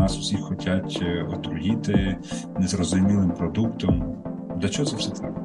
[0.00, 2.16] нас всіх хочуть е, отруїти
[2.58, 4.16] незрозумілим продуктом.
[4.56, 5.40] Для чого це все треба?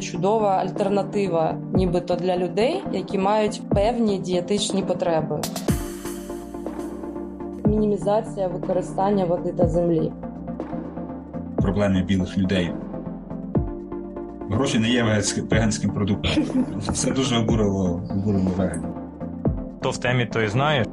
[0.00, 5.40] Чудова альтернатива, нібито для людей, які мають певні дієтичні потреби.
[7.64, 10.12] Мінімізація використання води та землі.
[11.56, 12.72] Проблеми білих людей.
[14.50, 16.32] Гроші не є веганським продуктом.
[16.92, 18.90] Це дуже обурило, обурило веганів.
[19.80, 20.84] Хто в темі, той знає.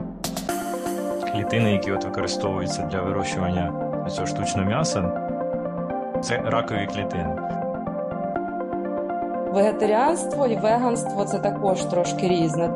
[1.39, 3.73] Клітини, які от використовуються для вирощування
[4.09, 5.01] цього штучного м'яса,
[6.23, 7.35] це ракові клітини.
[9.53, 12.69] Вегетаріанство і веганство це також трошки різне.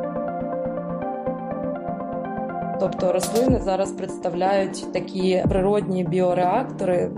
[2.80, 7.10] Тобто рослини зараз представляють такі природні біореактори.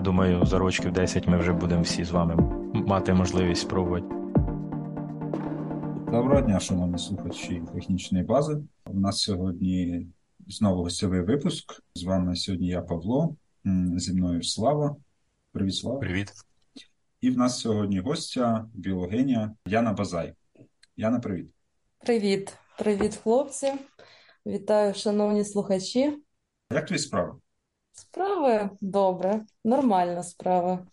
[0.00, 2.36] Думаю, за рочків 10 ми вже будемо всі з вами
[2.86, 4.17] мати можливість спробувати.
[6.10, 8.58] Доброго дня, шановні слухачі технічної бази.
[8.86, 10.06] У нас сьогодні
[10.48, 11.82] знову гостєвий випуск.
[11.94, 13.36] З вами сьогодні я Павло,
[13.96, 14.96] зі мною Слава.
[15.52, 15.98] Привіт, Слава.
[15.98, 16.32] Привіт.
[17.20, 20.34] І в нас сьогодні гостя, біологиня Яна Базай.
[20.96, 21.50] Яна, привіт.
[21.98, 23.72] Привіт, привіт, хлопці.
[24.46, 26.18] Вітаю, шановні слухачі.
[26.72, 27.38] Як твої справи?
[27.92, 30.86] Справи добре, нормальна справа.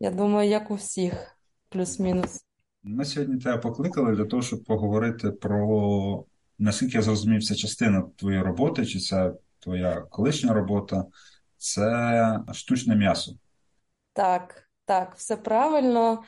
[0.00, 2.47] Я думаю, як у всіх, плюс-мінус.
[2.82, 6.24] Ми сьогодні тебе покликали для того, щоб поговорити про
[6.58, 11.04] наскільки я зрозумів, це частина твоєї роботи, чи це твоя колишня робота,
[11.56, 13.32] це штучне м'ясо.
[14.12, 14.68] Так.
[14.88, 16.22] Так, все правильно.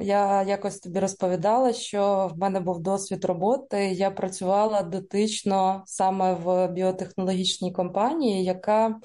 [0.00, 3.84] Я якось тобі розповідала, що в мене був досвід роботи.
[3.84, 9.00] Я працювала дотично саме в біотехнологічній компанії, яка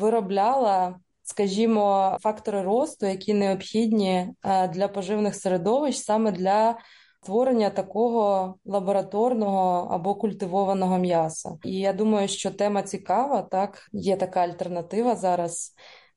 [0.00, 0.96] виробляла,
[1.32, 6.78] скажімо, фактори росту, які необхідні е, для поживних середовищ, саме для
[7.22, 11.56] створення такого лабораторного або культивованого м'яса.
[11.64, 15.74] І я думаю, що тема цікава, так, є така альтернатива зараз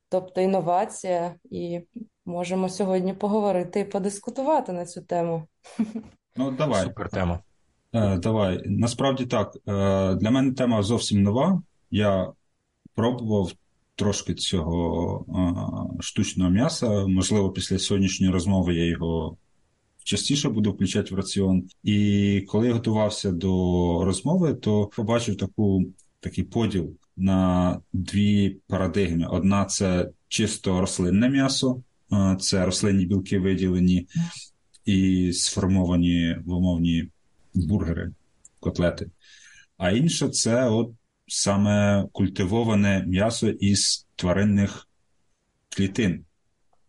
[0.10, 1.82] тобто інновація, і
[2.26, 5.48] можемо сьогодні поговорити і подискутувати на цю тему.
[6.36, 6.84] Ну, давай.
[6.84, 7.40] Супер тема.
[7.94, 8.62] Е, давай.
[8.66, 9.56] Насправді так.
[9.56, 9.62] Е,
[10.16, 11.62] для мене тема зовсім нова.
[11.92, 12.32] Я
[12.96, 13.52] пробував
[13.96, 15.26] трошки цього
[16.00, 17.08] штучного м'яса.
[17.08, 19.38] Можливо, після сьогоднішньої розмови я його
[20.04, 21.64] частіше буду включати в раціон.
[21.84, 23.52] І коли я готувався до
[24.06, 25.86] розмови, то побачив таку,
[26.20, 31.82] такий поділ на дві парадигми: одна це чисто рослинне м'ясо,
[32.40, 34.08] це рослинні білки виділені
[34.86, 37.10] і сформовані в умовні
[37.54, 38.12] бургери,
[38.60, 39.12] котлети.
[39.78, 40.92] А інша це от
[41.28, 44.88] саме культивоване м'ясо із тваринних
[45.70, 46.26] клітин.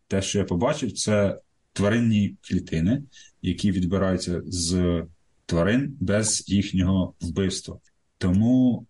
[0.09, 1.39] Те, що я побачив, це
[1.73, 3.03] тваринні клітини,
[3.43, 5.03] які відбираються з
[5.47, 7.79] тварин без їхнього вбивства.
[8.19, 8.87] Тому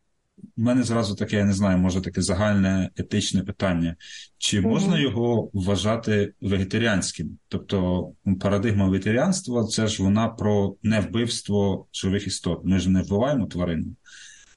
[0.56, 3.96] у мене зразу таке, я не знаю, може таке загальне етичне питання.
[4.38, 7.38] Чи можна його вважати вегетаріанським?
[7.48, 12.60] Тобто парадигма вегетаріанства це ж вона про невбивство живих істот.
[12.64, 13.86] Ми ж не вбиваємо тварину.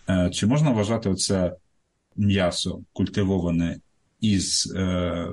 [0.10, 1.56] Е, чи можна вважати оце
[2.16, 3.80] м'ясо культивоване
[4.22, 5.28] із е,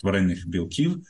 [0.00, 1.02] тваринних білків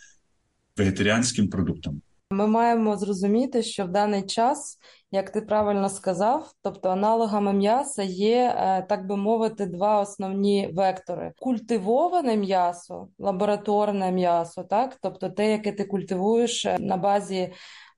[0.77, 2.03] вегетаріанським продуктом?
[2.31, 4.79] Ми маємо зрозуміти, що в даний час,
[5.11, 11.33] як ти правильно сказав, тобто аналогами м'яса є, е, так би мовити, два основні вектори:
[11.39, 17.53] культивоване м'ясо, лабораторне м'ясо, так, тобто те, яке ти культивуєш е, на базі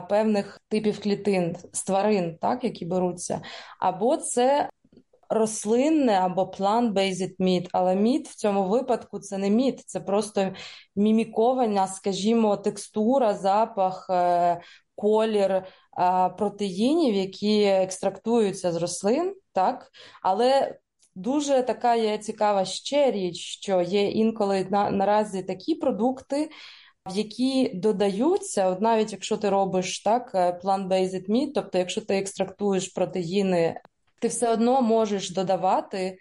[0.09, 3.43] певних типів клітин з тварин, так, які беруться,
[3.79, 4.69] або це
[5.31, 10.53] рослинне або plant-based meat, але міт в цьому випадку це не міт, це просто
[10.97, 14.61] мімікована, скажімо, текстура, запах, е,
[14.95, 15.65] колір е,
[16.39, 19.91] протеїнів, які екстрактуються з рослин, так,
[20.23, 20.79] але.
[21.15, 26.51] Дуже така є цікава ще річ, що є інколи на, наразі такі продукти,
[27.07, 32.19] в які додаються, от навіть якщо ти робиш так, е, plant-based meat, тобто якщо ти
[32.19, 33.81] екстрактуєш протеїни
[34.21, 36.19] ти все одно можеш додавати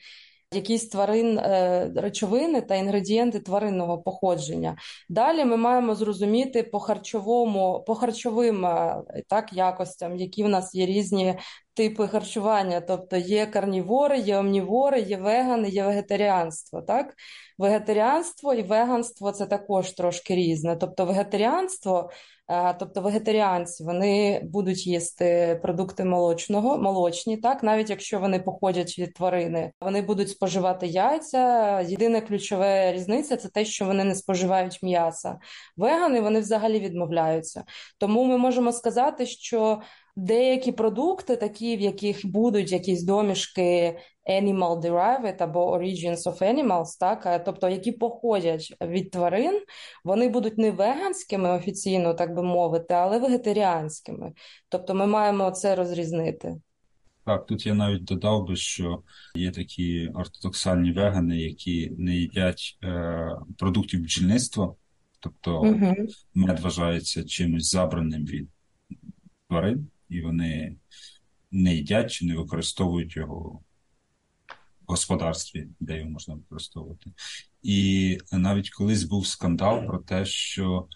[0.53, 4.77] якісь тварин е, речовини та інгредієнти тваринного походження.
[5.09, 10.85] Далі ми маємо зрозуміти по харчовому, по харчовим е, так, якостям, які в нас є
[10.85, 11.39] різні
[11.79, 12.81] типи харчування.
[12.81, 16.81] Тобто є карнівори, є омнівори, є вегани, є вегетаріанство.
[16.81, 17.13] Так?
[17.57, 20.75] Вегетаріанство і веганство це також трошки різне.
[20.75, 22.09] Тобто вегетаріанство
[22.79, 29.71] Тобто вегетаріанці вони будуть їсти продукти молочного, молочні, так навіть якщо вони походять від тварини,
[29.81, 31.81] вони будуть споживати яйця.
[31.81, 35.39] Єдина ключова різниця це те, що вони не споживають м'яса.
[35.77, 37.63] Вегани вони взагалі відмовляються.
[37.97, 39.81] Тому ми можемо сказати, що
[40.15, 43.97] Деякі продукти, такі, в яких будуть якісь домішки
[44.29, 49.61] animal derived або origins of animals, так, тобто які походять від тварин,
[50.03, 54.33] вони будуть не веганськими офіційно, так би мовити, але вегетаріанськими.
[54.69, 56.55] Тобто ми маємо це розрізнити.
[57.25, 59.03] Так, тут я навіть додав би, що
[59.35, 64.75] є такі ортодоксальні вегани, які не їдять е, продуктів бджільництва,
[65.19, 65.95] тобто Угу.
[66.35, 68.49] мед вважається чимось забраним від
[69.49, 70.75] тварин, і вони
[71.51, 73.61] не їдять чи не використовують його
[74.87, 77.11] в господарстві, де його можна використовувати.
[77.63, 80.87] І навіть колись був скандал про те, що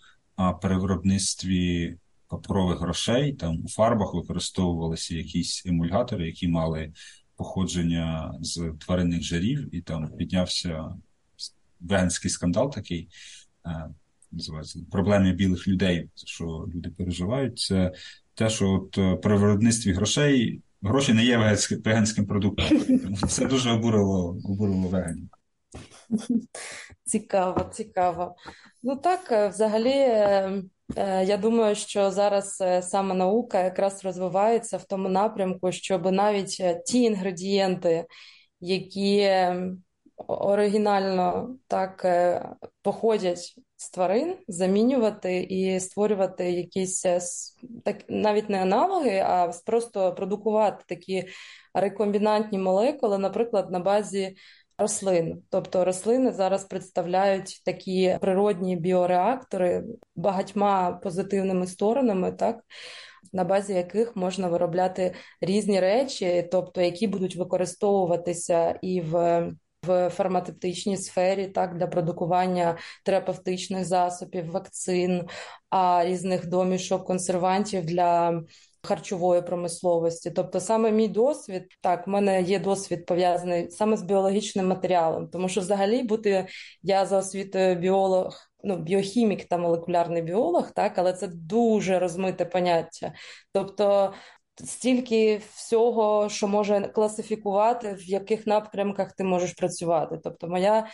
[0.61, 1.95] при виробництві
[2.27, 6.93] паперових грошей там у фарбах використовувалися якісь емульгатори, які мали
[7.35, 10.95] походження з тваринних жирів, і там піднявся
[11.79, 13.09] веганський скандал такий.
[13.65, 13.89] е,
[14.31, 16.45] Називається проблеми білих людей, що
[16.75, 17.91] люди переживають, це
[18.35, 22.65] те, що от е, при виробництві грошей гроші не є веганським, продуктом.
[23.27, 25.29] Це дуже обурило, обурило веганів.
[27.05, 28.35] Цікаво, цікаво.
[28.83, 30.63] Ну так, е, взагалі, е,
[31.25, 38.05] я думаю, що зараз саме наука якраз розвивається в тому напрямку, щоб навіть ті інгредієнти,
[38.59, 39.29] які
[40.27, 42.05] оригінально так
[42.81, 47.19] походять з тварин, замінювати і створювати якісь е,
[47.83, 51.27] так навіть не аналоги, а просто продукувати такі
[51.73, 54.35] рекомбінантні молекули, наприклад, на базі
[54.77, 55.41] рослин.
[55.49, 59.83] Тобто рослини зараз представляють такі природні біореактори
[60.15, 62.63] багатьма позитивними сторонами, так,
[63.33, 69.51] на базі яких можна виробляти різні речі, тобто які будуть використовуватися і в.
[69.87, 75.27] В фармацевтичній сфері, так, для продукування терапевтичних засобів, вакцин,
[75.69, 78.41] а різних домішок, консервантів для
[78.83, 80.31] харчової промисловості.
[80.31, 85.49] Тобто, саме мій досвід, так, в мене є досвід пов'язаний саме з біологічним матеріалом, тому
[85.49, 86.47] що взагалі бути
[86.83, 88.39] я за освітою біолог.
[88.65, 93.13] Ну, біохімік та молекулярний біолог, так, але це дуже розмите поняття.
[93.53, 94.13] Тобто
[94.55, 100.19] стільки всього, що може класифікувати, в яких напрямках ти можеш працювати.
[100.23, 100.87] Тобто, моя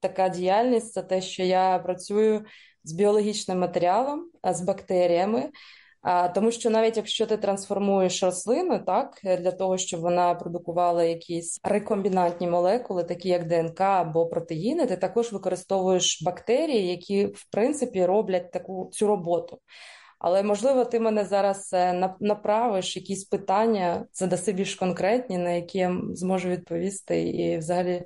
[0.00, 2.44] така діяльність це те, що я працюю
[2.84, 5.50] з біологічним матеріалом, а, з бактеріями.
[6.02, 11.60] А, тому що навіть якщо ти трансформуєш рослину, так, для того, щоб вона продукувала якісь
[11.64, 18.52] рекомбінантні молекули, такі як ДНК або протеїни, ти також використовуєш бактерії, які в принципі роблять
[18.52, 19.58] таку цю роботу.
[20.18, 25.96] Але можливо, ти мене зараз е, направиш якісь питання, задаси більш конкретні, на які я
[26.12, 28.02] зможу відповісти і взагалі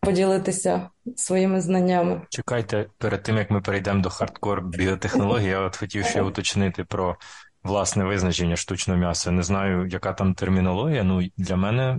[0.00, 2.22] поділитися своїми знаннями.
[2.30, 7.16] Чекайте, перед тим як ми перейдемо до хардкор біотехнології, я от хотів ще уточнити про
[7.62, 9.30] власне визначення штучного м'яса.
[9.30, 11.02] Не знаю, яка там термінологія.
[11.04, 11.98] Ну, для мене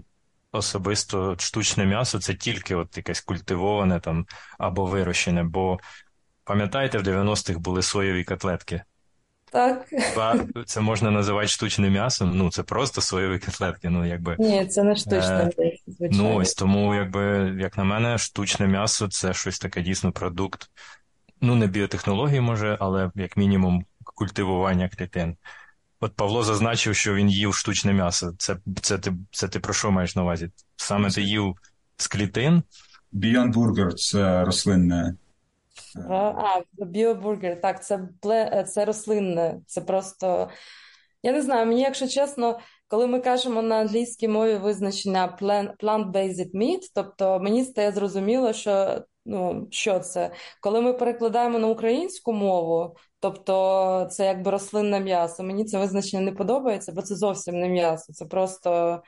[0.51, 4.25] особисто штучне м'ясо це тільки от якесь культивоване там
[4.57, 5.43] або вирощене.
[5.43, 5.79] Бо
[6.43, 8.83] пам'ятаєте, в 90-х були соєві котлетки.
[9.51, 9.85] Так,
[10.65, 12.31] Це можна називати штучним м'ясом.
[12.37, 13.89] Ну, це просто соєві котлетки.
[13.89, 14.35] Ну, якби.
[14.39, 16.23] ні, це не штучне, Е, м'ясо, звичайно.
[16.23, 20.69] Ну ось тому, якби, як на мене, штучне м'ясо це щось таке дійсно продукт.
[21.41, 25.35] Ну, не біотехнології, може, але як мінімум культивування клітин.
[25.99, 28.33] От Павло зазначив, що він їв штучне м'ясо.
[28.37, 30.49] Це, це, ти, це ти про що маєш на увазі?
[30.77, 31.55] Саме ти їв
[31.97, 32.63] з клітин?
[33.13, 35.15] Beyond Burger– це рослинне.
[36.09, 37.99] А, біобургер, так, це,
[38.67, 40.49] це рослинне, це просто,
[41.23, 46.55] я не знаю, мені, якщо чесно, коли ми кажемо на англійській мові визначення plant- plant-based
[46.55, 50.31] meat, тобто мені стає зрозуміло, що, ну, що це.
[50.61, 56.31] Коли ми перекладаємо на українську мову, тобто це якби рослинне м'ясо, мені це визначення не
[56.31, 59.01] подобається, бо це зовсім не м'ясо, це просто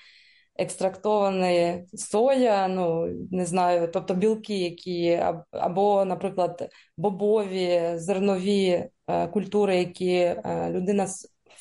[0.60, 10.12] екстрактовані соя, ну не знаю, тобто білки, які або, наприклад, бобові, зернові е, культури, які
[10.16, 11.08] е, людина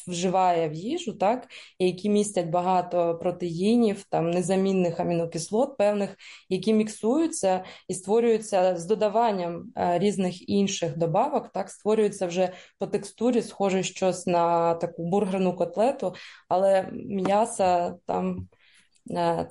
[0.09, 6.17] вживає в їжу, так, і які містять багато протеїнів, там незамінних амінокислот певних,
[6.49, 13.43] які міксуються і створюються з додаванням е, різних інших добавок, так, створюється вже по текстурі
[13.43, 16.15] схоже щось на таку бургерну котлету,
[16.49, 18.49] але м'яса там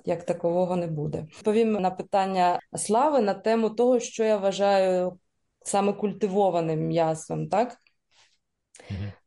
[0.06, 1.28] як такового не буде.
[1.38, 5.20] Відповім на питання Слави на тему того, що я вважаю
[5.66, 7.78] саме культивованим м'ясом, так?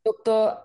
[0.02, 0.56] Тобто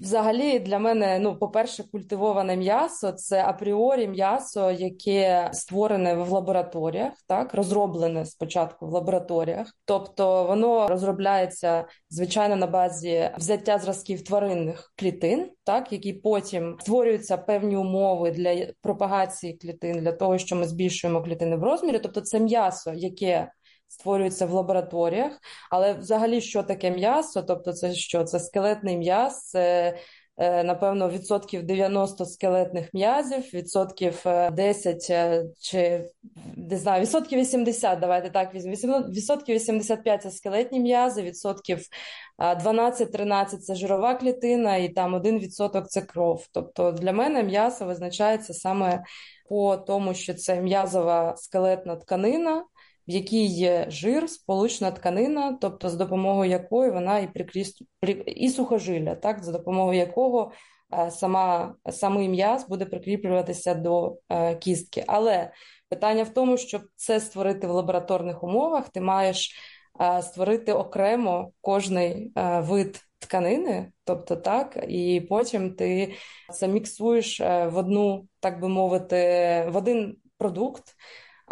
[0.00, 7.54] Взагалі, для мене, ну, по-перше, культивоване м'ясо це апріорі м'ясо, яке створене в лабораторіях, так
[7.54, 9.72] розроблене спочатку в лабораторіях.
[9.84, 17.76] Тобто воно розробляється звичайно на базі взяття зразків тваринних клітин, так які потім створюються певні
[17.76, 21.98] умови для пропагації клітин, для того, що ми збільшуємо клітини в розмірі.
[21.98, 23.50] Тобто, це м'ясо, яке
[23.92, 25.32] створюються в лабораторіях.
[25.70, 27.42] Але взагалі, що таке м'ясо?
[27.42, 28.24] Тобто, це що?
[28.24, 29.96] Це скелетний м'яз, це
[30.36, 36.10] е, напевно відсотків 90 скелетних м'язів, відсотків 10 е, е, чи
[36.56, 38.98] не знаю, відсотків 80, давайте так візьмемо.
[39.08, 41.78] Відсотків 85 це скелетні м'язи, відсотків
[42.38, 46.46] 12-13 це жирова клітина, і там 1% це кров.
[46.52, 49.02] Тобто для мене м'ясо визначається саме
[49.48, 52.64] по тому, що це м'язова скелетна тканина
[53.08, 57.82] в якій є жир, сполучна тканина, тобто з допомогою якої вона і прикріст...
[58.26, 60.52] і сухожилля, так, за допомогою якого
[60.98, 65.04] е, сама, самий м'яз буде прикріплюватися до е, кістки.
[65.06, 65.52] Але
[65.88, 69.56] питання в тому, щоб це створити в лабораторних умовах, ти маєш
[70.00, 73.00] е, створити окремо кожний вид.
[73.22, 76.14] Тканини, тобто так, і потім ти
[76.52, 79.16] це міксуєш в одну, так би мовити,
[79.68, 80.82] в один продукт,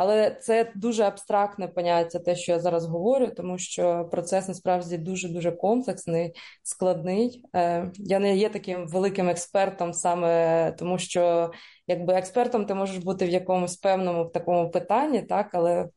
[0.02, 5.28] але це дуже абстрактне поняття, те, що я зараз говорю, тому що процес насправді дуже
[5.28, 7.44] дуже комплексний, складний.
[7.54, 11.52] Е, я не є таким великим експертом, саме тому що
[11.86, 15.88] якби експертом ти можеш бути в якомусь певному такому питанні, так, але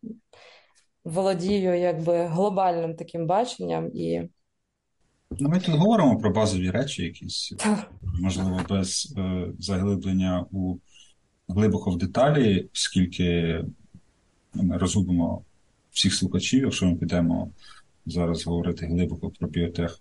[1.03, 4.21] володію якби глобальним таким баченням і.
[5.39, 7.53] Ну, Ми тут говоримо про базові речі, якісь,
[8.21, 10.77] можливо, без е, заглиблення у
[11.47, 13.59] глибоко в деталі, оскільки
[14.53, 15.43] ми розгубимо
[15.91, 17.51] всіх слухачів, якщо ми підемо
[18.05, 19.99] зараз говорити глибоко про біотех.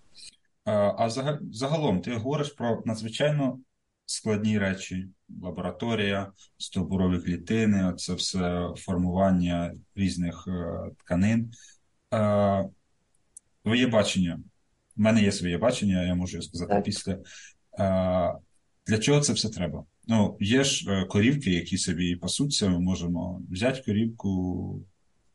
[0.65, 1.11] А
[1.51, 3.59] загалом ти говориш про надзвичайно
[4.07, 5.09] складні речі:
[5.43, 11.53] лабораторія, стовбурові клітини, це все формування різних е, тканин.
[13.63, 14.41] Твоє бачення.
[14.97, 16.85] У мене є своє бачення, я можу сказати так.
[16.85, 17.19] після.
[18.87, 19.85] Для чого це все треба?
[20.09, 24.85] Ну, є ж е, корівки, які собі пасуться, ми можемо взяти корівку,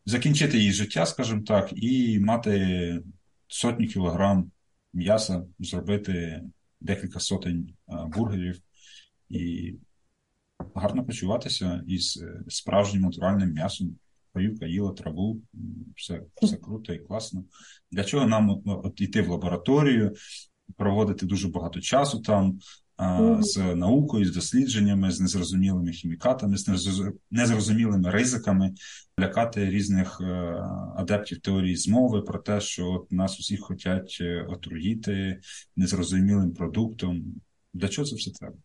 [0.05, 3.01] закінчити її життя, скажімо так, і мати
[3.47, 4.51] сотні кілограм
[4.93, 6.43] м'яса, зробити
[6.81, 8.61] декілька сотень е, бургерів
[9.29, 9.75] і
[10.75, 13.95] гарно почуватися із е, справжнім натуральним м'ясом.
[14.33, 15.41] Корівка їла траву,
[15.95, 17.43] все все круто і класно.
[17.91, 20.15] Для чого нам от, йти в лабораторію,
[20.75, 22.59] проводити дуже багато часу там,
[23.39, 26.67] з наукою, з дослідженнями, з незрозумілими хімікатами, з
[27.31, 28.73] незрозумілими ризиками,
[29.19, 30.25] лякати різних е,
[30.95, 35.39] адептів теорії змови про те, що нас усіх хочуть е, отруїти
[35.75, 37.23] незрозумілим продуктом.
[37.73, 38.55] Для чого це все треба?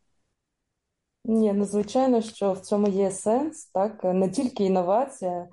[1.24, 5.48] Ні, ну звичайно, що в цьому є сенс, так не тільки інновація,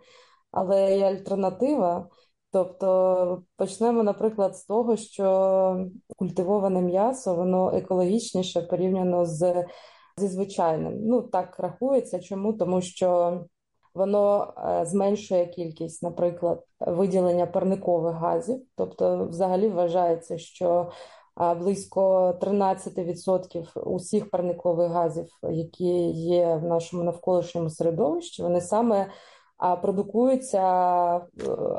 [0.51, 2.09] але й альтернатива.
[2.51, 5.85] Тобто почнемо, наприклад, з того, що
[6.17, 9.65] культивоване м'ясо воно екологічніше порівняно з
[10.17, 10.93] зі звичайним.
[11.05, 12.19] Ну так рахується.
[12.19, 12.53] Чому?
[12.53, 13.39] Тому що
[13.93, 18.61] воно е, зменшує кількість, наприклад, виділення парникових газів.
[18.75, 20.91] Тобто, взагалі вважається, що
[21.59, 29.09] близько 13% усіх парникових газів, які є в нашому навколишньому середовищі, вони саме
[29.81, 30.59] продукуються
[31.17, 31.21] е,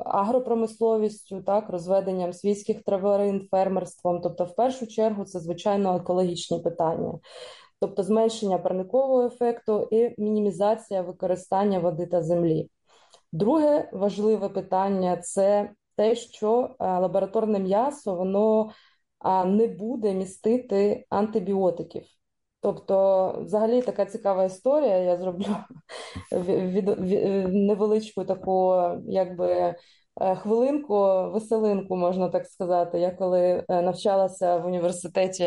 [0.04, 4.20] агропромисловістю, так, розведенням свійських тварин, фермерством.
[4.20, 7.18] Тобто, в першу чергу, це звичайно екологічні питання,
[7.80, 12.70] тобто зменшення парникового ефекту і мінімізація використання води та землі.
[13.32, 18.70] Друге важливе питання це те, що е, лабораторне м'ясо воно
[19.46, 22.19] не буде містити антибіотиків.
[22.62, 24.96] Тобто, взагалі така цікава історія.
[24.96, 25.56] Я зроблю
[26.32, 26.88] від,
[27.54, 29.74] невеличку таку, якби
[30.20, 30.94] е, хвилинку,
[31.30, 32.98] веселинку, можна так сказати.
[32.98, 35.44] Я коли е, навчалася в університеті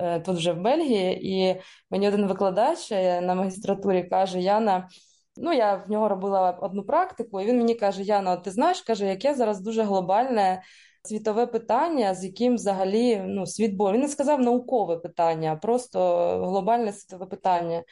[0.00, 2.90] е, тут вже в Бельгії, і мені один викладач
[3.22, 4.88] на магістратурі каже: Яна.
[5.36, 9.06] Ну, я в нього робила одну практику, і він мені каже: Яна, ти знаєш, каже,
[9.06, 10.62] яке зараз дуже глобальне
[11.04, 15.98] світове питання, з яким взагалі ну, світ бо Він не сказав наукове питання, а просто
[16.46, 17.82] глобальне світове питання.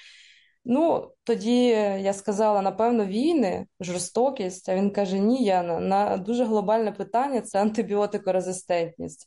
[0.64, 1.66] Ну, тоді
[2.00, 4.68] я сказала, напевно, війни, жорстокість.
[4.68, 9.26] А він каже: Ні, Яна, на дуже глобальне питання це антибіотикорезистентність.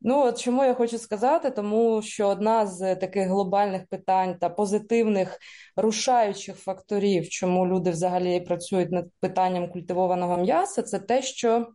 [0.00, 5.38] Ну, от чому я хочу сказати, тому що одна з таких глобальних питань та позитивних
[5.76, 11.66] рушаючих факторів, чому люди взагалі працюють над питанням культивованого м'яса, це те, що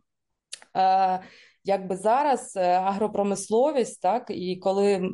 [1.64, 5.10] якби зараз е, агропромисловість, так і коли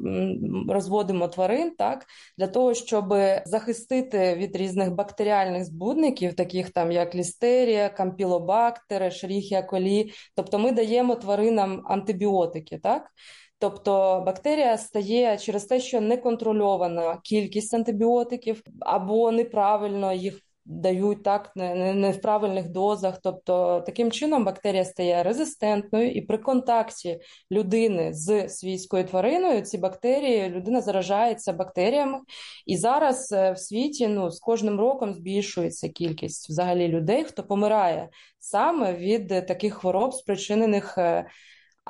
[0.68, 2.06] розводимо тварин, так
[2.38, 3.14] для того, щоб
[3.44, 11.14] захистити від різних бактеріальних збудників, таких там як лістерія, кампілобактери, шеріхія колі, тобто ми даємо
[11.14, 13.10] тваринам антибіотики, так.
[13.58, 20.40] Тобто бактерія стає через те, що неконтрольована кількість антибіотиків або неправильно їх
[20.70, 23.18] дають так не, не в правильних дозах.
[23.22, 30.50] Тобто, таким чином бактерія стає резистентною, і при контакті людини з свійською твариною ці бактерії
[30.50, 32.18] людина заражається бактеріями.
[32.66, 38.08] І зараз е, в світі ну, з кожним роком збільшується кількість взагалі людей, хто помирає
[38.38, 40.98] саме від таких хвороб, спричинених.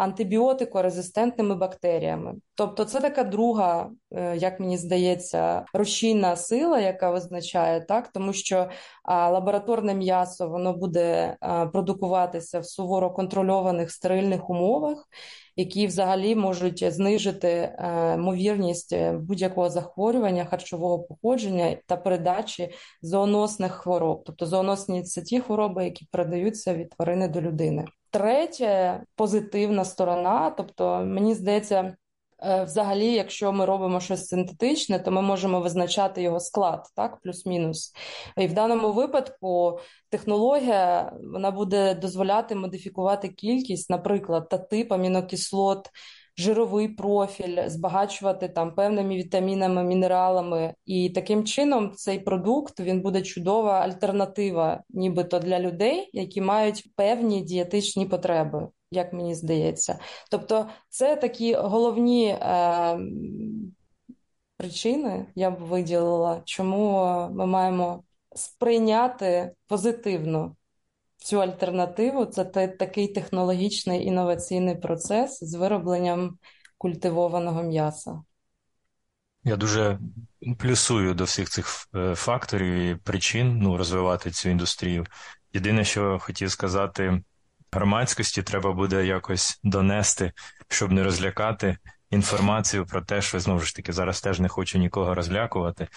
[0.00, 2.34] Е, антибіотикорезистентними бактеріями.
[2.54, 8.70] Тобто, це така друга, е, як мені здається, рушійна сила, яка визначає так, тому що
[9.08, 11.36] лабораторне м'ясо воно буде
[11.72, 15.08] продукуватися в суворо контрольованих стерильних умовах.
[15.56, 22.70] Які взагалі можуть знижити е, ймовірність будь-якого захворювання харчового походження та передачі
[23.02, 27.84] зооносних хвороб, тобто зооносні це ті хвороби, які передаються від тварини до людини.
[28.10, 31.96] Третє позитивна сторона, тобто мені здається.
[32.42, 37.92] Е, взагалі, якщо ми робимо щось синтетичне, то ми можемо визначати його склад, так, плюс-мінус.
[38.36, 45.90] І в даному випадку технологія вона буде дозволяти модифікувати кількість, наприклад, та тип амінокислот
[46.40, 50.74] жировий профіль, збагачувати там певними вітамінами, мінералами.
[50.86, 57.40] І таким чином цей продукт він буде чудова альтернатива, нібито для людей, які мають певні
[57.40, 58.68] дієтичні потреби.
[58.90, 59.98] Як мені здається,
[60.30, 62.98] тобто це такі головні е,
[64.56, 68.02] причини, я б виділила, чому ми маємо
[68.34, 70.56] сприйняти позитивно
[71.20, 76.38] цю альтернативу це такий технологічний інноваційний процес з виробленням
[76.78, 78.22] культивованого м'яса.
[79.44, 79.98] Я дуже
[80.58, 85.06] плюсую до всіх цих е, факторів і причин ну, розвивати цю індустрію.
[85.52, 87.22] Єдине, що хотів сказати,
[87.72, 90.32] громадськості треба буде якось донести,
[90.68, 91.76] щоб не розлякати
[92.10, 95.88] інформацію про те, що знову ж таки зараз теж не хочу нікого розлякувати,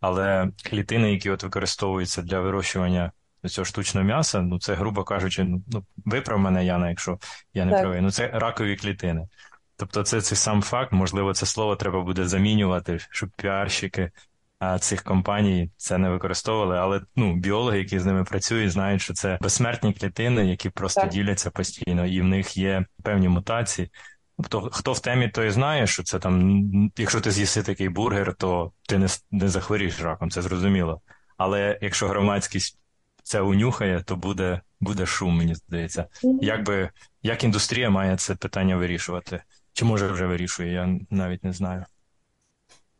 [0.00, 3.12] але клітини, які от використовуються для вирощування
[3.42, 7.18] до цього штучного м'яса, ну це, грубо кажучи, ну, ну виправ мене, Яна, якщо
[7.54, 9.28] я не правий, ну це ракові клітини.
[9.76, 14.10] Тобто, це цей сам факт, можливо, це слово треба буде замінювати, щоб піарщики
[14.58, 16.78] а, цих компаній це не використовували.
[16.78, 21.10] Але ну, біологи, які з ними працюють, знають, що це безсмертні клітини, які просто так.
[21.10, 23.90] діляться постійно, і в них є певні мутації.
[24.36, 26.62] Тобто, хто в темі, той знає, що це там,
[26.96, 31.00] якщо ти з'їси такий бургер, то ти не не захворієш раком, це зрозуміло.
[31.36, 32.78] Але якщо громадськість
[33.22, 36.06] це унюхає, то буде буде шум, мені здається.
[36.40, 36.90] Як би,
[37.22, 39.42] як індустрія має це питання вирішувати?
[39.72, 41.84] Чи може вже вирішує, я навіть не знаю.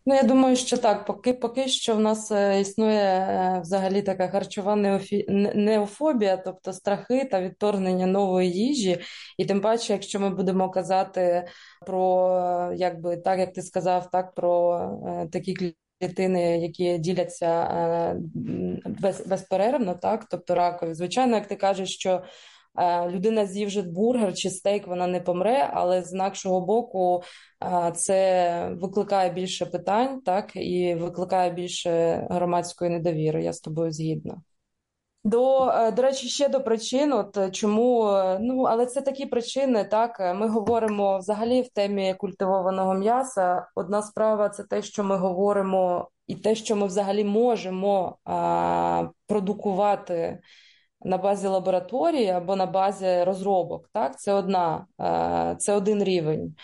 [0.06, 1.06] Ну, я думаю, що так.
[1.06, 5.26] Поки поки що в нас е, існує е, взагалі така харчова неофі...
[5.54, 9.00] неофобія, тобто страхи та відторгнення нової їжі.
[9.38, 11.46] І тим паче, якщо ми будемо казати
[11.86, 12.28] про,
[12.72, 18.16] е, якби так як ти сказав, так про такі клітини, які діляться е,
[18.84, 20.94] без, безперервно, так, тобто ракові.
[20.94, 22.22] Звичайно, як ти кажеш, що
[22.78, 27.22] е, людина з'їв бургер чи стейк, вона не помре, але з нашого боку
[27.64, 33.44] е, це викликає більше питань, так, і викликає більше громадської недовіри.
[33.44, 34.42] Я з тобою згідна.
[35.24, 39.26] До е, до речі, ще до причин, от е, чому е, ну але це такі
[39.26, 39.84] причини.
[39.84, 43.66] Так ми говоримо взагалі в темі культивованого м'яса.
[43.74, 50.40] Одна справа це те, що ми говоримо, і те, що ми взагалі можемо а, продукувати
[51.04, 53.88] на базі лабораторії або на базі розробок.
[53.92, 56.54] Так, це одна, а, це один рівень.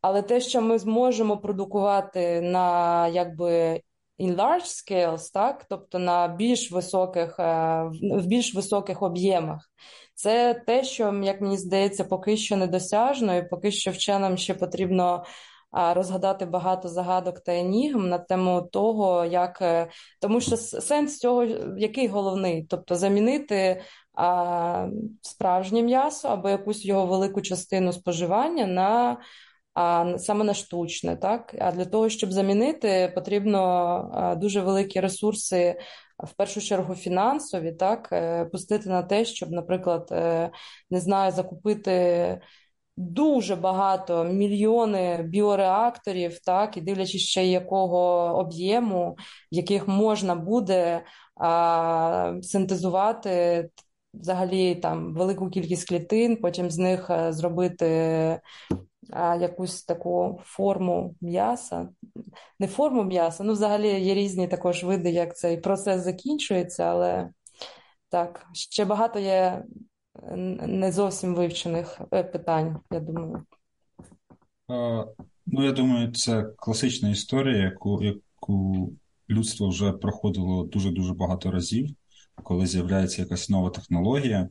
[0.00, 3.80] Але те, що ми зможемо продукувати на якби
[4.20, 9.70] in large scales, так, тобто на більш високих, е, в більш високих об'ємах.
[10.14, 15.24] Це те, що, як мені здається, поки що недосяжно, і поки що вченим ще потрібно
[15.72, 21.44] розгадати багато загадок та енігм на тему того, як е, тому що сенс цього
[21.78, 23.82] який головний, тобто замінити
[24.14, 24.88] а,
[25.22, 29.18] справжнє м'ясо або якусь його велику частину споживання на
[29.74, 31.16] а саме на штучне.
[31.16, 31.54] Так?
[31.58, 35.76] А для того, щоб замінити, потрібно дуже великі ресурси,
[36.24, 40.50] в першу чергу фінансові, так, е, пустити на те, щоб, наприклад, е,
[40.90, 42.40] не знаю, закупити.
[42.96, 47.98] Дуже багато мільйони біореакторів, так і дивлячись ще якого
[48.38, 49.16] об'єму,
[49.52, 51.04] в яких можна буде
[51.36, 53.68] а, синтезувати
[54.14, 58.40] взагалі там велику кількість клітин, потім з них е, зробити е,
[59.40, 61.88] якусь таку форму м'яса.
[62.58, 67.30] Не форму м'яса, ну взагалі є різні також види, як цей процес закінчується, але
[68.08, 69.64] так, ще багато є
[70.22, 73.42] е, не зовсім вивчених питань, я думаю.
[75.46, 78.92] Ну, я думаю, це класична історія, яку, яку
[79.30, 81.88] людство вже проходило дуже-дуже багато разів.
[82.44, 84.48] Коли з'являється якась нова технологія,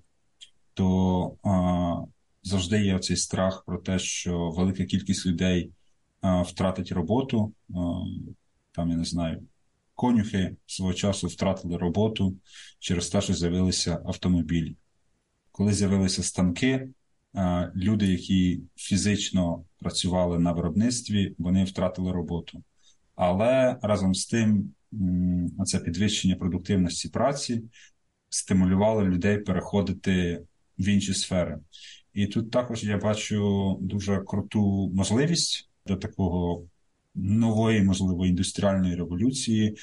[0.74, 1.96] то а,
[2.44, 5.72] завжди є цей страх про те, що велика кількість людей
[6.22, 7.54] а, втратить роботу.
[7.70, 7.74] А,
[8.72, 9.44] там, я не знаю,
[9.96, 12.36] конюхи свого часу втратили роботу
[12.80, 14.76] через те, що з'явилися автомобілі.
[15.52, 16.90] Коли з'явилися станки,
[17.76, 22.64] люди, які фізично працювали на виробництві, вони втратили роботу.
[23.16, 24.74] Але разом з тим,
[25.66, 27.64] це підвищення продуктивності праці
[28.30, 30.42] стимулювало людей переходити
[30.80, 31.60] в інші сфери.
[32.14, 36.64] І тут також я бачу дуже круту можливість до такого
[37.16, 39.76] нової, можливо, індустріальної революції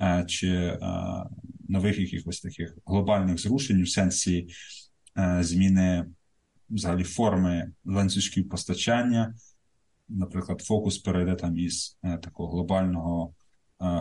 [0.00, 0.78] е, чи е,
[1.68, 4.48] нових якихось таких глобальних зрушень у сенсі
[5.18, 6.04] е, зміни
[6.70, 9.34] взагалі форми ланцюжків постачання.
[10.08, 13.34] Наприклад, фокус перейде там із такого глобального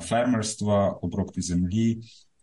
[0.01, 2.01] фермерства, обробки землі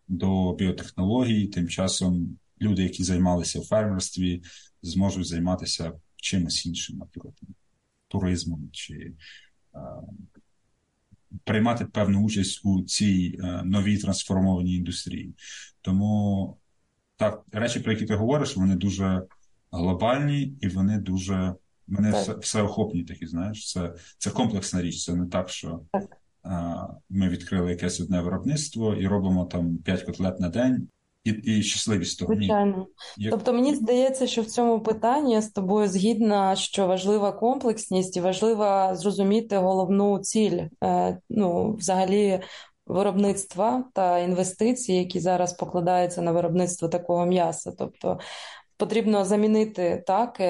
[0.09, 1.47] до біотехнологій.
[1.47, 4.43] Тим часом люди, які займалися в фермерстві,
[4.83, 7.35] зможуть займатися чимось іншим, наприклад,
[8.09, 9.13] туризмом чи
[11.45, 15.35] приймати певну участь у цій новій трансформованій індустрії.
[15.81, 16.57] Тому
[17.17, 19.27] так, речі, про які ти говориш, вони дуже
[19.71, 21.55] глобальні і вони дуже.
[21.87, 25.05] Вони все, всеохопні такі, знаєш, це це комплексна річ.
[25.05, 26.22] Це не так, що так.
[26.43, 30.89] А, ми відкрили якесь одне виробництво і робимо там 5 котлет на день,
[31.25, 32.35] і і щасливі з того.
[32.35, 32.87] Звичайно.
[33.17, 33.31] Як...
[33.31, 38.21] Тобто мені здається, що в цьому питанні я з тобою згідна, що важлива комплексність і
[38.21, 42.41] важливо зрозуміти головну ціль, е, ну, взагалі,
[42.87, 47.73] виробництва та інвестиції, які зараз покладаються на виробництво такого м'яса.
[47.79, 48.19] Тобто
[48.77, 50.41] потрібно замінити так.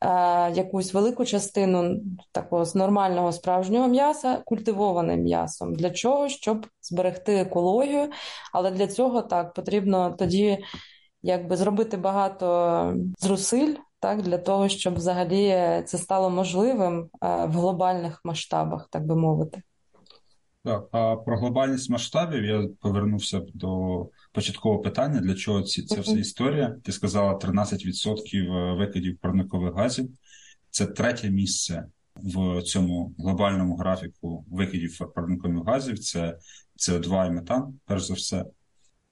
[0.00, 2.00] Е, якусь велику частину
[2.32, 5.74] такого з нормального справжнього м'яса культивованим м'ясом.
[5.74, 6.28] Для чого?
[6.28, 8.10] Щоб зберегти екологію,
[8.52, 10.58] але для цього так потрібно тоді
[11.22, 15.48] якби зробити багато зусиль так, для того, щоб взагалі
[15.86, 19.62] це стало можливим в глобальних масштабах, так би мовити.
[20.64, 24.00] Так, а про глобальність масштабів я повернувся до
[24.36, 26.76] початкового питання, для чого ці, ця вся історія.
[26.84, 30.10] Ти сказала 13% е, викидів парникових газів.
[30.70, 31.84] Це третє місце
[32.16, 35.98] в цьому глобальному графіку викидів парникових газів.
[35.98, 36.38] Це
[36.76, 38.44] СО2 і метан, перш за все.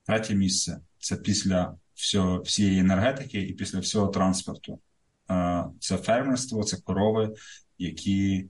[0.07, 4.79] Третє місце це після всього, всієї енергетики і після всього транспорту.
[5.31, 7.35] Е, це фермерство, це корови,
[7.79, 8.49] які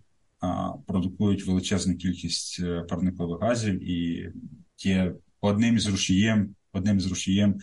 [0.87, 4.31] продукують величезну кількість е, парникових газів і
[4.79, 7.59] є одним з рушієм, одним з рушієм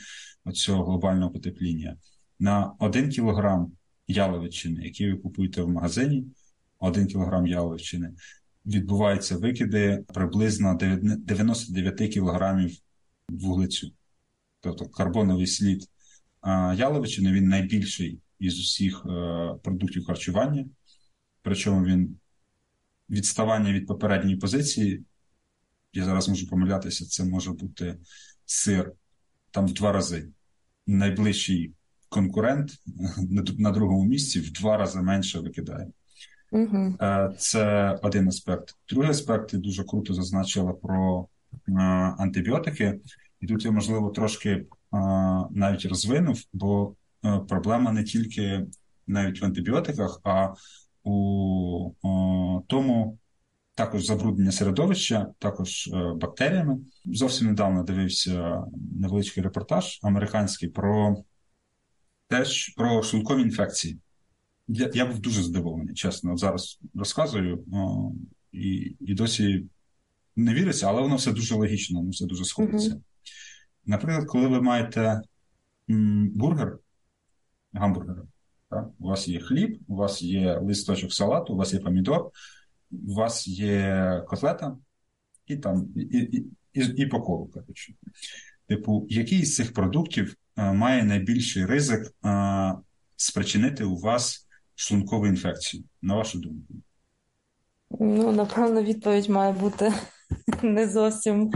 [0.53, 1.97] цього глобального потепління.
[2.39, 3.71] На один кілограм
[4.07, 6.25] яловичини, який ви купуєте в магазині,
[6.79, 8.13] один кілограм яловичини,
[8.65, 12.77] відбуваються викиди приблизно 99 кілограмів
[13.29, 13.91] вуглецю,
[14.59, 15.87] тобто карбоновий слід
[16.75, 19.09] яловичини він найбільший із усіх е,
[19.63, 20.65] продуктів харчування,
[21.41, 22.19] причому він
[23.09, 25.03] відставання від попередньої позиції.
[25.93, 27.97] Я зараз можу помилятися, це може бути
[28.45, 28.93] сир
[29.51, 30.27] там в два рази.
[30.87, 31.73] Найближчий
[32.09, 32.71] конкурент
[33.57, 35.87] на другому місці в два рази менше викидає.
[36.51, 36.97] Угу.
[37.37, 38.75] Це один аспект.
[38.89, 41.27] Другий аспект ти дуже круто зазначила про
[42.17, 42.99] антибіотики,
[43.41, 44.65] і тут я, можливо, трошки
[45.51, 46.95] навіть розвинув, бо
[47.47, 48.65] проблема не тільки
[49.07, 50.53] навіть в антибіотиках, а
[51.03, 53.17] у тому
[53.75, 56.77] також забруднення середовища, також е, бактеріями.
[57.05, 58.63] Зовсім недавно дивився
[58.95, 61.15] невеличкий репортаж американський про
[62.27, 63.99] теж про шлункові інфекції.
[64.67, 66.33] Я я був дуже здивований, чесно.
[66.33, 68.11] От зараз розказую о,
[68.51, 69.65] і і досі
[70.35, 72.89] не віриться, але воно все дуже логічно, воно все дуже сходиться.
[72.89, 73.01] Mm-hmm.
[73.85, 75.21] Наприклад, коли ви маєте
[75.89, 76.77] м, бургер,
[77.73, 78.23] гамбургер,
[78.69, 78.89] так?
[78.99, 82.31] У вас є хліб, у вас є листочок салату, у вас є помідор,
[82.91, 84.77] у вас є котлета
[85.45, 87.93] і там і, і, і, і по колу, коротше.
[88.67, 92.81] Типу, який з цих продуктів е, має найбільший ризик а, е,
[93.15, 96.73] спричинити у вас шлункову інфекцію, на вашу думку?
[97.99, 99.93] Ну, напевно, відповідь має бути
[100.63, 101.51] не зовсім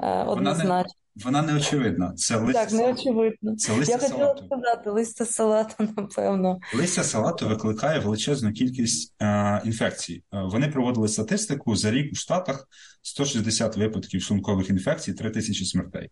[0.00, 0.97] е, однозначна.
[1.24, 2.12] Вона не очевидна.
[2.14, 3.00] Це листя Так, не салату.
[3.00, 3.56] очевидно.
[3.56, 4.46] Це листя Я хотіла салату.
[4.46, 6.58] сказати листя салату, напевно.
[6.74, 10.22] Листя салату викликає величезну кількість е, інфекцій.
[10.34, 12.68] Е, Вони проводили статистику за рік у Штатах
[13.02, 16.10] 160 випадків шлункових інфекцій, 3 тисячі смертей.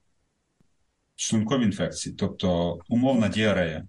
[1.17, 3.87] Шлункові інфекції, тобто умовна діарея.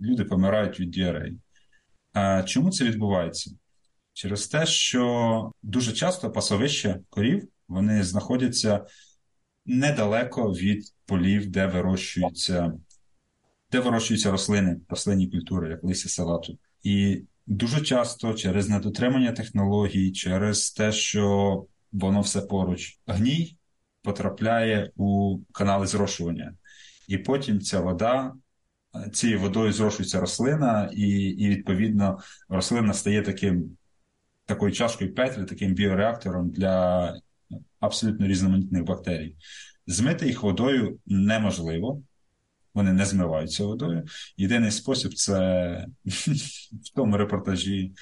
[0.00, 1.38] Люди помирають від діареї.
[2.16, 3.50] Е, чому це відбувається?
[4.12, 8.86] Через те, що дуже часто пасовища корів вони знаходяться
[9.70, 12.72] недалеко від полів, де вирощуються,
[13.70, 16.58] де вирощуються рослини, рослинні культури, як листя салату.
[16.82, 23.56] І дуже часто через недотримання технологій, через те, що воно все поруч, гній
[24.02, 26.54] потрапляє у канали зрошування.
[27.08, 28.34] І потім ця вода,
[29.12, 33.76] цією водою зрошується рослина, і, і відповідно рослина стає таким
[34.46, 37.14] такою чашкою Петрі, таким біореактором для
[37.80, 39.36] абсолютно різноманітних бактерій.
[39.86, 42.02] Змити їх водою неможливо,
[42.74, 44.04] вони не змиваються водою.
[44.36, 45.86] Єдиний спосіб це
[46.84, 47.92] в тому репортажі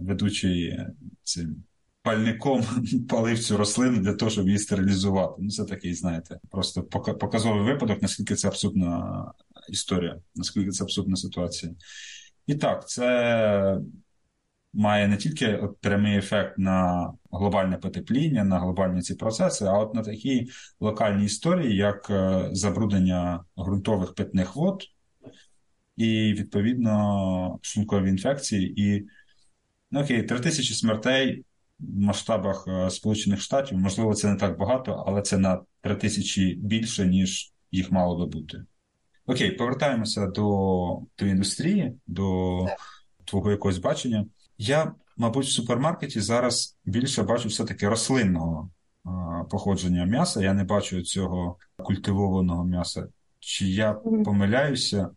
[0.00, 0.78] ведучий
[1.22, 1.64] цим
[2.02, 2.64] пальником
[3.08, 5.34] палив цю рослину для того, щоб її стерилізувати.
[5.38, 6.82] Ну, це такий, знаєте, просто
[7.20, 9.24] показовий випадок, наскільки це абсурдна
[9.68, 11.72] історія, наскільки це абсурдна ситуація.
[12.46, 13.80] І так, це
[14.72, 20.02] має не тільки прямий ефект на глобальне потепління, на глобальні ці процеси, а от на
[20.02, 20.48] такі
[20.80, 24.84] локальні історії, як е, забруднення ґрунтових питних вод
[25.96, 28.82] і, відповідно, шлункові інфекції.
[28.82, 29.06] І,
[29.90, 31.44] ну окей, три тисячі смертей
[31.78, 36.54] в масштабах е, Сполучених Штатів, можливо, це не так багато, але це на три тисячі
[36.54, 38.64] більше, ніж їх мало би бути.
[39.26, 42.58] Окей, повертаємося до, до індустрії, до
[43.24, 44.26] твого якогось бачення.
[44.58, 48.70] Я, мабуть, в супермаркеті зараз більше бачу все-таки рослинного
[49.50, 50.42] походження м'яса.
[50.42, 53.08] Я не бачу цього культивованого м'яса.
[53.38, 53.92] Чи я
[54.24, 55.10] помиляюся,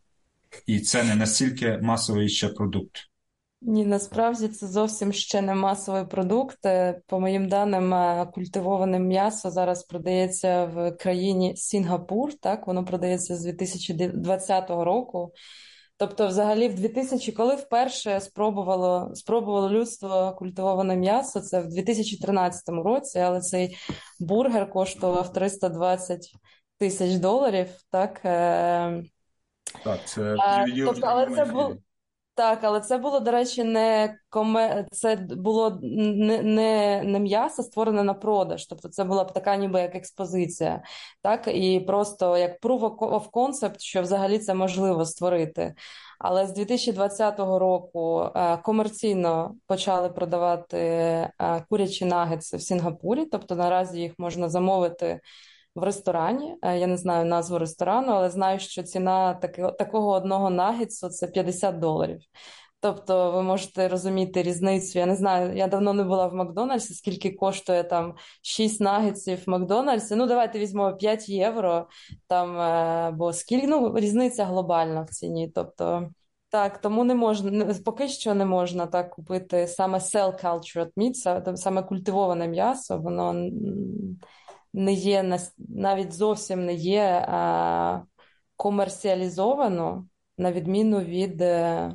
[0.66, 2.98] і це не настільки масовий ще продукт?
[3.64, 6.66] Ні, насправді це зовсім ще не масовий продукт.
[6.66, 12.34] Е, По моїм даним, е, культивоване м'ясо зараз продається в країні Сінгапур.
[12.34, 15.34] Так, воно продається з 2020 року.
[16.02, 23.20] Тобто, взагалі, в 2000, коли вперше спробувало спробувало людство культивоване м'ясо, це в 2013 році,
[23.20, 23.78] але цей
[24.20, 26.34] бургер коштував 320
[26.78, 27.68] тисяч доларів.
[27.92, 29.04] Так, е,
[29.84, 31.76] Так, це а, тобто, але це було.
[32.36, 34.88] Так, але це було, до речі, не коме...
[34.92, 38.66] це було не, не, не м'ясо створене на продаж.
[38.66, 40.84] Тобто це була б така ніби як експозиція,
[41.22, 45.76] так, і просто як proof of concept, що взагалі це можливо створити.
[46.20, 51.32] Але з 2020 року е, комерційно почали продавати е,
[51.70, 55.20] курячі нагетси в Сінгапурі, тобто наразі їх можна замовити
[55.76, 56.56] в ресторані.
[56.62, 61.28] Е, я не знаю назву ресторану, але знаю, що ціна таки, такого одного нагетсу це
[61.28, 62.22] 50 доларів.
[62.80, 65.00] Тобто ви можете розуміти різницю.
[65.00, 69.50] Я не знаю, я давно не була в Макдональдсі, скільки коштує там 6 нагетсів в
[69.50, 70.16] Макдональдсі.
[70.16, 71.88] Ну, давайте візьмемо 5 євро,
[72.28, 75.52] там, е, бо скільки ну, різниця глобальна в ціні.
[75.56, 76.10] Тобто,
[76.50, 81.84] так, тому не можна, поки що не можна так купити саме cell cultured meat, саме
[81.84, 83.50] культивоване м'ясо, воно
[84.74, 87.28] не є навіть зовсім не є
[88.62, 90.06] комерціалізовано,
[90.38, 91.92] на відміну від е,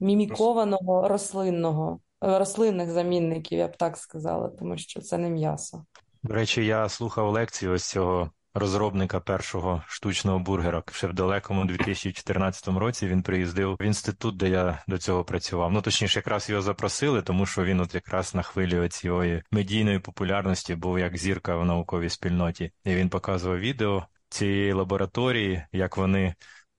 [0.00, 5.84] мімікованого рослинного, рослинних замінників, я б так сказала, тому що це не м'ясо.
[6.22, 10.82] До речі, я слухав лекцію ось цього розробника першого штучного бургера.
[10.92, 15.72] Ще в далекому 2014 році він приїздив в інститут, де я до цього працював.
[15.72, 20.74] Ну точніше, якраз його запросили, тому що він от якраз на хвилі цієї медійної популярності
[20.74, 22.72] був як зірка в науковій спільноті.
[22.84, 26.34] І він показував відео цієї лабораторії, як вони.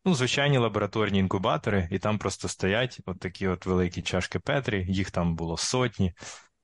[0.06, 5.12] Ну, звичайні лабораторні інкубатори, і там просто стоять от такі от великі чашки Петрі, їх
[5.12, 6.14] там було сотні,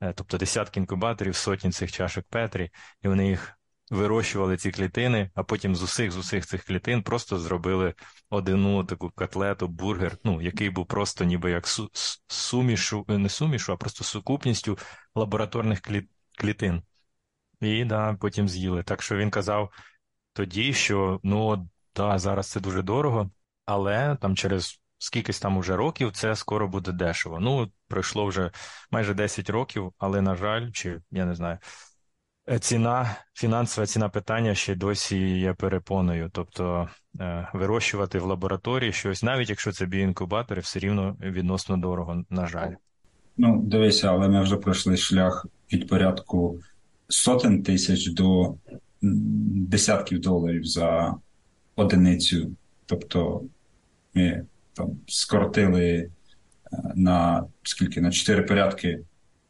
[0.02, 2.70] е, тобто десятки інкубаторів, сотні цих чашок Петрі,
[3.02, 3.58] і вони їх
[3.92, 7.94] вирощували ці клітини, а потім з усіх з усіх цих клітин просто зробили
[8.30, 11.90] одну таку котлету, бургер, ну який був просто ніби як су
[12.28, 14.78] сумішу, не сумішу, а просто сукупністю
[15.16, 16.84] лабораторних клі клітин.
[17.62, 18.84] І да, потім з'їли.
[18.84, 19.72] Так що він казав
[20.34, 23.32] тоді, що ну да, зараз це дуже дорого,
[23.66, 27.40] але там через скількись там уже років це скоро буде дешево.
[27.40, 28.52] Ну, пройшло вже
[28.92, 31.60] майже 10 років, але, на жаль, чи я не знаю.
[32.50, 36.30] Е, ціна, фінансова ціна питання ще досі є перепоною.
[36.34, 42.48] Тобто е, вирощувати в лабораторії щось, навіть якщо це біоінкубатори, все рівно відносно дорого, на
[42.48, 42.72] жаль.
[43.38, 46.60] Ну, дивися, але ми вже пройшли шлях від порядку
[47.08, 48.56] сотень тисяч до
[49.02, 51.16] десятків доларів за
[51.76, 52.52] одиницю.
[52.86, 53.42] Тобто
[54.14, 56.10] ми там скоротили е,
[56.96, 59.00] на скільки на чотири порядки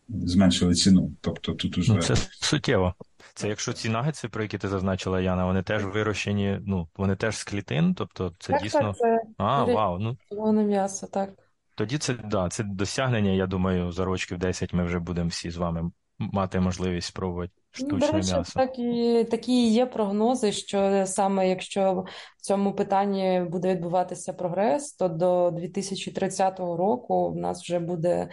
[0.10, 1.12] зменшили ціну.
[1.22, 2.94] Тобто тут уже Ну, це суттєво.
[3.34, 7.38] Це якщо ці нагетси, про які ти зазначила, Яна, вони теж вирощені, ну, вони теж
[7.38, 8.82] з клітин, тобто це Так, дійсно.
[8.82, 10.00] так, це А, вау.
[10.00, 11.30] Ну червоне м'ясо, так.
[11.76, 13.32] тоді це да, це досягнення.
[13.32, 17.88] Я думаю, за років 10 ми вже будемо всі з вами мати можливість спробувати Ну,
[17.88, 18.54] штучне До речі, м'ясо.
[18.60, 22.06] так і такі є прогнози, що саме якщо
[22.38, 28.30] в цьому питанні буде відбуватися прогрес, то до 2030 року в нас вже буде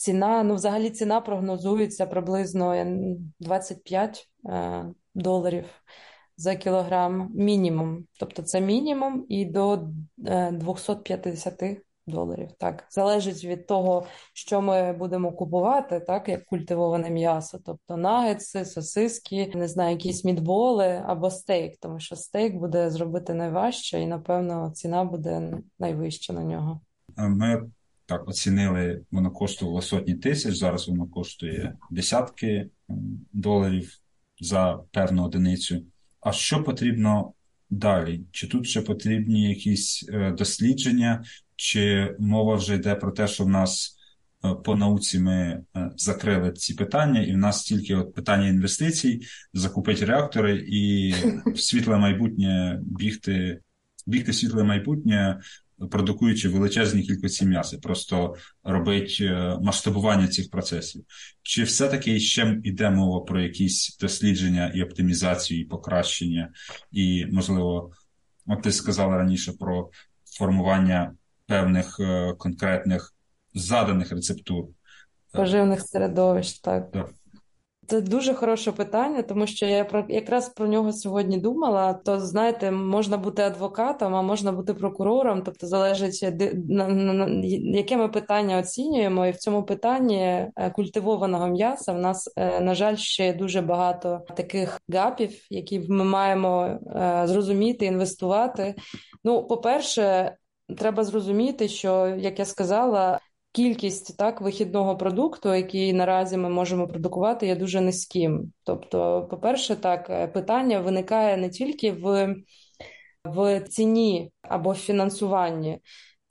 [0.00, 0.42] ціна.
[0.42, 4.84] Ну, взагалі, ціна прогнозується приблизно я н- 25 е,
[5.14, 5.64] доларів
[6.36, 8.04] за кілограм мінімум.
[8.20, 9.88] Тобто це мінімум і до
[10.26, 11.62] е, 250
[12.06, 12.48] доларів.
[12.58, 19.52] Так, залежить від того, що ми будемо купувати, так, як культивоване м'ясо, тобто нагетси, сосиски,
[19.54, 25.04] не знаю, якісь мідболи або стейк, тому що стейк буде зробити найважче, і, напевно, ціна
[25.04, 26.80] буде найвища на нього.
[27.18, 27.70] Е, Ми
[28.10, 32.70] так оцінили, воно коштувало сотні тисяч, зараз воно коштує десятки
[33.32, 33.98] доларів
[34.40, 35.82] за певну одиницю.
[36.20, 37.32] А що потрібно
[37.70, 38.20] далі?
[38.30, 41.24] Чи тут ще потрібні якісь е, дослідження,
[41.56, 43.96] чи мова вже йде про те, що в нас
[44.44, 49.20] е, по науці ми е, закрили ці питання, і в нас тільки от питання інвестицій,
[49.54, 51.14] закупити реактори і
[51.46, 53.60] в світле майбутнє бігти,
[54.06, 55.40] бігти в світле майбутнє,
[55.90, 61.04] продукуючи величезні кількості м'яса, просто робить е, масштабування цих процесів.
[61.42, 66.50] Чи все-таки ще йде мова про якісь дослідження і оптимізацію, і покращення,
[66.92, 67.90] і, можливо,
[68.46, 69.90] от ти сказала раніше про
[70.24, 71.14] формування
[71.46, 73.14] певних е, конкретних
[73.54, 74.64] заданих рецептур.
[75.32, 76.90] Поживних середовищ, так.
[76.90, 77.10] Так.
[77.90, 81.92] Це дуже хороше питання, тому що я про якраз про нього сьогодні думала.
[81.92, 86.26] То знаєте, можна бути адвокатом, а можна бути прокурором, тобто залежить
[86.68, 91.98] на, на, на яке ми питання оцінюємо, і в цьому питанні е, культивованого м'яса в
[91.98, 98.74] нас, е, на жаль, ще дуже багато таких гапів, які ми маємо е, зрозуміти, інвестувати.
[99.24, 100.36] Ну, по-перше,
[100.78, 103.20] треба зрозуміти, що як я сказала.
[103.52, 108.52] Кількість так вихідного продукту, який наразі ми можемо продукувати, є дуже низьким.
[108.64, 112.36] Тобто, по-перше, так е, питання виникає не тільки в,
[113.24, 115.80] в ціні або в фінансуванні.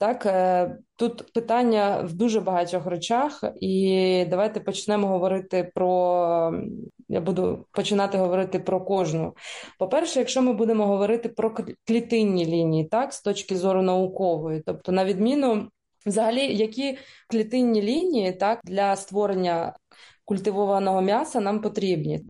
[0.00, 6.52] Так, е, тут питання в дуже багатьох речах, і давайте почнемо говорити про.
[7.08, 9.34] Я буду починати говорити про кожну.
[9.78, 11.56] По-перше, якщо ми будемо говорити про
[11.86, 15.68] клітинні лінії, так, з точки зору наукової, тобто, на відміну,
[16.06, 19.74] взагалі, які клітинні лінії так, для створення
[20.24, 22.20] культивованого м'яса нам потрібні.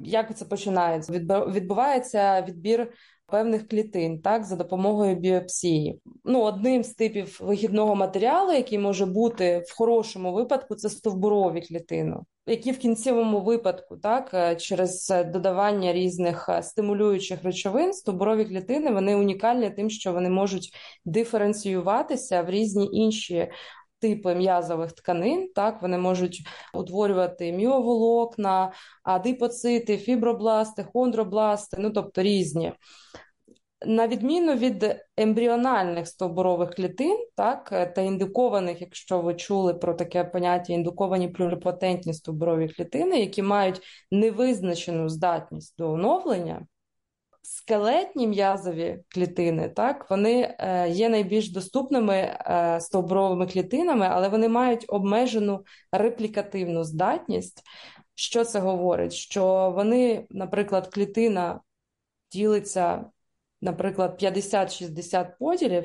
[0.00, 1.12] Як це починається?
[1.12, 2.92] Відбу- Відбувається відбір
[3.26, 6.00] певних клітин, так, за допомогою біопсії.
[6.24, 12.16] Ну, одним з типів вихідного матеріалу, який може бути в хорошому випадку, це стовбурові клітини,
[12.48, 18.90] які в кінцевому випадку, так, е, через е, додавання різних е, стимулюючих речовин, стовбурові клітини
[18.90, 20.72] вони унікальні тим, що вони можуть
[21.04, 23.48] диференціюватися в різні інші
[24.00, 25.48] типи м'язових тканин.
[25.54, 26.42] Так, вони можуть
[26.74, 32.72] утворювати міоволокна, адипоцити, фібробласти, хондробласти, ну тобто різні.
[33.86, 40.24] На відміну від ембріональних стовбурових клітин, так, е, та індукованих, якщо ви чули про таке
[40.24, 46.66] поняття індуковані плюрипотентні стовбурові клітини, які мають невизначену здатність до оновлення,
[47.42, 54.84] скелетні м'язові клітини, так, вони е, є найбільш доступними е, стовбуровими клітинами, але вони мають
[54.88, 57.62] обмежену реплікативну здатність.
[58.14, 59.12] Що це говорить?
[59.12, 61.60] Що вони, наприклад, клітина
[62.32, 63.04] ділиться,
[63.60, 65.84] наприклад, 50-60 поділів,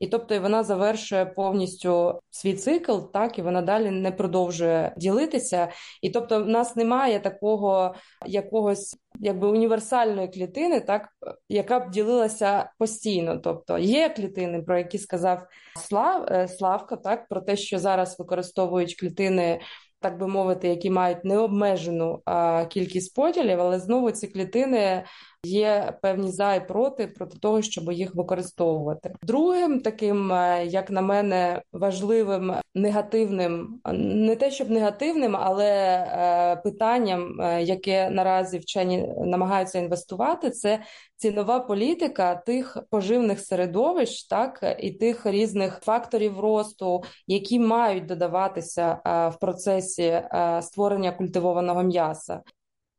[0.00, 5.68] і тобто вона завершує повністю свій цикл, так, і вона далі не продовжує ділитися.
[6.02, 7.94] І тобто в нас немає такого
[8.26, 11.08] якогось якби універсальної клітини, так,
[11.48, 13.38] яка б ділилася постійно.
[13.38, 19.00] Тобто є клітини, про які сказав Слав, е, Славка, так, про те, що зараз використовують
[19.00, 19.60] клітини.
[20.00, 25.04] Так би мовити, які мають необмежену а, кількість поділів, але знову ці клітини
[25.44, 29.14] є певні за і проти проти того, щоб їх використовувати.
[29.22, 37.40] Другим таким, е, як на мене, важливим негативним, не те щоб негативним, але е, питанням,
[37.40, 40.82] е, яке наразі вчені намагаються інвестувати, це
[41.16, 49.38] цінова політика тих поживних середовищ, так і тих різних факторів росту, які мають додаватися в
[49.40, 50.22] процесі
[50.60, 52.40] створення культивованого м'яса.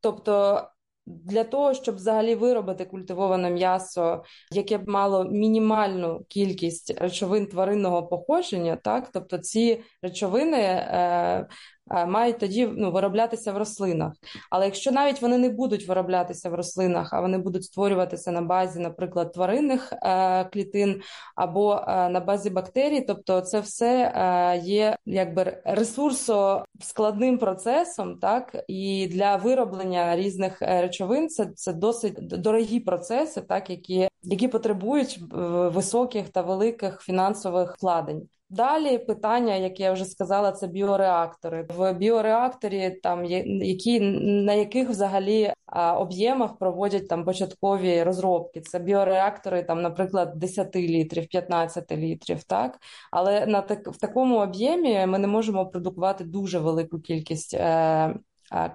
[0.00, 0.62] Тобто
[1.06, 8.76] Для того, щоб взагалі виробити культивоване м'ясо, яке б мало мінімальну кількість речовин тваринного походження,
[8.76, 9.10] так?
[9.12, 11.46] Тобто ці речовини е,
[11.90, 14.12] мають тоді ну, вироблятися в рослинах.
[14.50, 18.80] Але якщо навіть вони не будуть вироблятися в рослинах, а вони будуть створюватися на базі,
[18.80, 21.00] наприклад, тваринних е, клітин
[21.34, 29.06] або е, на базі бактерій, тобто це все е, є якби ресурсоскладним процесом, так і
[29.06, 35.36] для вироблення різних е, речовин це це досить дорогі процеси, так які, які потребують е,
[35.68, 38.28] високих та великих фінансових вкладень.
[38.50, 41.68] Далі питання, як я вже сказала, це біореактори.
[41.76, 45.52] В біореакторі там які на яких взагалі
[45.96, 48.60] об'ємах проводять там початкові розробки.
[48.60, 52.78] Це біореактори, там, наприклад, 10 літрів, 15 літрів, так
[53.10, 57.54] але на так в такому об'ємі ми не можемо продукувати дуже велику кількість.
[57.54, 58.14] Е,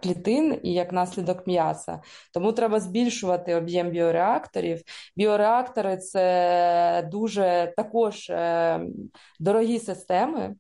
[0.04, 2.02] клітин і як наслідок м'яса.
[2.34, 4.82] Тому треба збільшувати об'єм біореакторів.
[5.16, 8.80] Біореактори це дуже також е,
[9.40, 10.56] дорогі системи.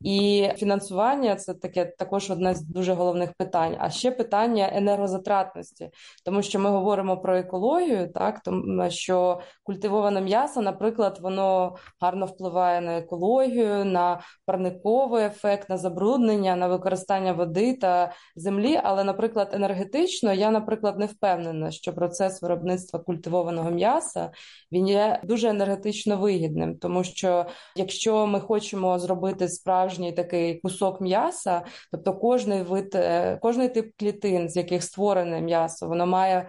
[0.00, 3.76] І фінансування це таке також одне з дуже головних питань.
[3.78, 5.90] А ще питання енергозатратності,
[6.24, 12.80] тому що ми говоримо про екологію, так тому що культивоване м'ясо, наприклад, воно гарно впливає
[12.80, 18.80] на екологію, на парниковий ефект, на забруднення, на використання води та землі.
[18.84, 24.30] Але, наприклад, енергетично я, наприклад, не впевнена, що процес виробництва культивованого м'яса
[24.72, 31.00] він є дуже енергетично вигідним, тому що якщо ми хочемо зробити справжній справжній такий кусок
[31.00, 36.48] м'яса, тобто кожний вид, е, кожний тип клітин, з яких створене м'ясо, воно має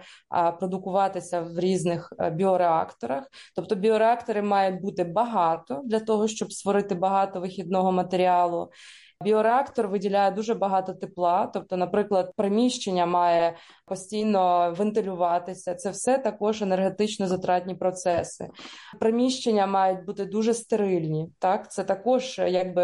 [0.58, 3.24] продукуватися в різних е, біореакторах.
[3.56, 8.70] Тобто біореактори мають бути багато для того, щоб створити багато вихідного матеріалу.
[9.24, 13.56] Біореактор виділяє дуже багато тепла, тобто, наприклад, приміщення має
[13.86, 15.74] постійно вентилюватися.
[15.74, 18.48] Це все також енергетично затратні процеси.
[19.00, 21.28] Приміщення мають бути дуже стерильні.
[21.38, 22.82] Так, це також якби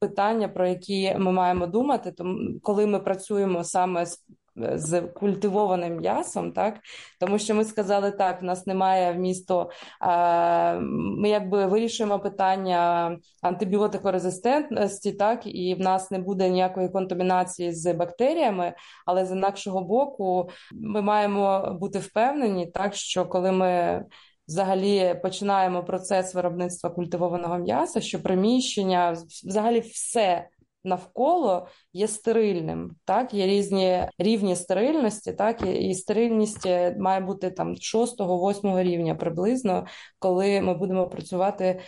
[0.00, 4.24] питання, про які ми маємо думати, тому коли ми працюємо саме з
[4.74, 6.80] з культивованим м'ясом, так
[7.20, 9.70] тому що ми сказали, так, в нас немає вмісту,
[10.92, 18.74] ми якби вирішуємо питання антибіотикорезистентності, так, і в нас не буде ніякої контамінації з бактеріями,
[19.06, 24.04] але з інакшого боку, ми маємо бути впевнені, так що коли ми.
[24.48, 30.48] Взагалі починаємо процес виробництва культивованого м'яса, що приміщення, взагалі, все
[30.84, 32.96] навколо є стерильним.
[33.04, 36.66] Так, Є різні рівні стерильності, так, і стерильність
[36.98, 39.86] має бути там 6-8 рівня приблизно,
[40.18, 41.80] коли ми будемо працювати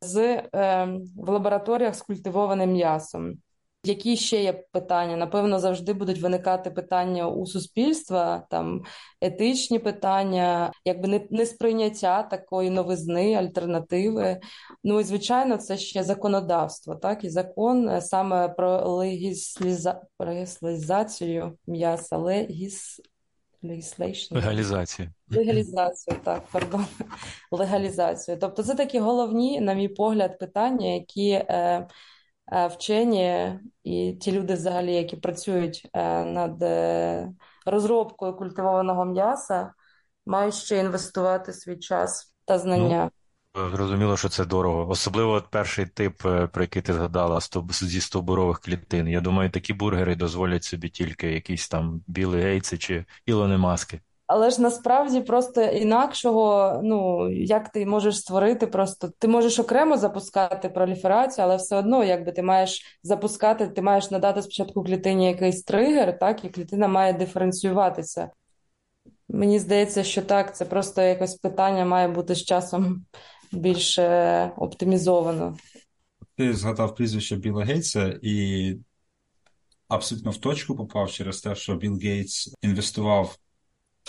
[0.00, 0.16] з,
[0.54, 3.34] е, в лабораторіях з культивованим м'ясом.
[3.88, 5.16] Які ще є питання?
[5.16, 8.82] Напевно, завжди будуть виникати питання у суспільства, там
[9.20, 14.40] етичні питання, якби не, сприйняття такої новизни, альтернативи.
[14.84, 20.00] Ну і звичайно, це ще законодавство, так і закон е, саме про легісліза...
[20.18, 23.00] легалізацію м'яса, легіс.
[24.34, 25.08] Легалізацію.
[25.30, 26.86] Легалізацію, так, пардон.
[27.50, 28.38] Легалізацію.
[28.40, 31.30] Тобто, це такі головні, на мій погляд, питання, які.
[31.30, 31.88] Е,
[32.52, 37.28] вчені і ті люди, взагалі, які працюють е, над е,
[37.66, 39.72] розробкою культивованого м'яса,
[40.26, 43.10] мають ще інвестувати свій час та знання.
[43.56, 44.88] Ну, зрозуміло, що це дорого.
[44.90, 47.40] Особливо перший тип, про який ти згадала,
[47.70, 49.08] зі стовбурових клітин.
[49.08, 54.00] Я думаю, такі бургери дозволять собі тільки якісь там білі гейці чи Ілони маски.
[54.26, 60.68] Але ж насправді просто інакшого, ну як ти можеш створити, просто ти можеш окремо запускати
[60.68, 66.18] проліферацію, але все одно, якби ти маєш запускати, ти маєш надати спочатку клітині якийсь тригер,
[66.18, 68.30] так, і клітина має диференціюватися.
[69.28, 73.04] Мені здається, що так, це просто якось питання має бути з часом
[73.52, 73.98] більш
[74.56, 75.56] оптимізовано.
[76.36, 78.76] Ти згадав прізвище Біла Гейтса і
[79.88, 83.36] абсолютно в точку попав через те, що Білл Гейтс інвестував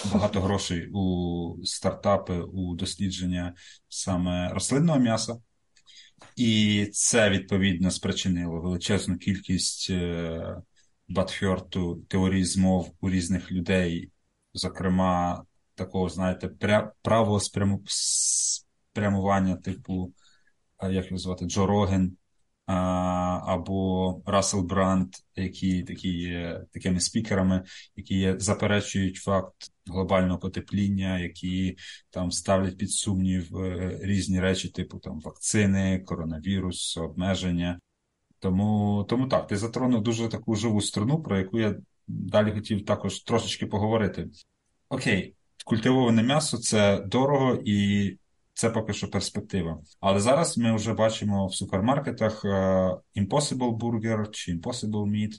[0.05, 3.53] багато грошей у стартапи, у дослідження
[3.89, 5.37] саме рослинного м'яса.
[6.35, 10.57] І це відповідно спричинило величезну кількість е,
[11.07, 14.11] батхьорту, теорій змов у різних людей,
[14.53, 15.43] зокрема,
[15.75, 16.49] такого, знаєте,
[17.01, 17.39] правого
[18.93, 20.13] спрямування, типу,
[20.83, 22.17] як його звати, Джо Роген,
[22.68, 27.63] або Рассел Бранд, які такі є такими спікерами,
[27.95, 31.78] які є, заперечують факт глобального потепління, які
[32.09, 37.80] там ставлять під сумнів е, різні речі, типу там вакцини, коронавірус, обмеження.
[38.39, 41.76] Тому тому так, ти затронув дуже таку живу струну, про яку я
[42.07, 44.30] далі хотів також трошечки поговорити.
[44.89, 48.18] окей, культивоване м'ясо це дорого і
[48.58, 49.82] це поки що перспектива.
[49.99, 52.49] Але зараз ми вже бачимо в супермаркетах е,
[53.16, 55.32] Impossible Burger чи Impossible Meat,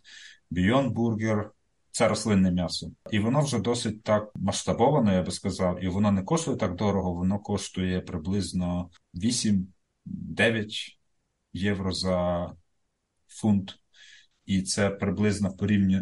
[0.53, 1.51] Beyond Burger.
[1.91, 2.91] Це рослинне м'ясо.
[3.11, 7.15] І воно вже досить так масштабовано, я би сказав, і воно не коштує так дорого,
[7.15, 9.67] воно коштує приблизно 8-9
[11.53, 12.47] євро за
[13.29, 13.79] фунт.
[14.47, 15.57] І це приблизно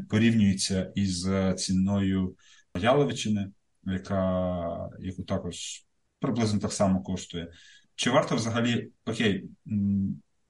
[0.09, 2.37] порівнюється із ціною
[2.75, 3.51] яловичини,
[3.85, 5.87] яка яку також
[6.21, 7.53] приблизно так само коштує.
[7.95, 9.45] Чи варто взагалі, окей,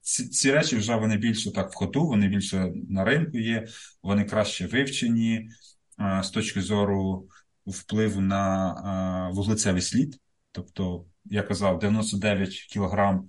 [0.00, 3.66] ці, ці речі вже вони більше так в ходу, вони більше на ринку є,
[4.02, 5.48] вони краще вивчені
[5.96, 7.28] а, з точки зору
[7.66, 10.20] впливу на а, вуглецевий слід.
[10.52, 13.20] Тобто, я казав, 99 кг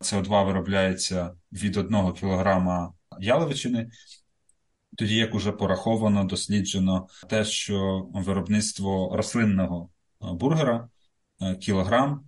[0.00, 2.88] СО2 виробляється від 1 кг
[3.20, 3.90] яловичини.
[4.96, 9.88] Тоді як уже пораховано, досліджено те, що виробництво рослинного
[10.20, 10.88] бургера
[11.60, 12.24] кілограм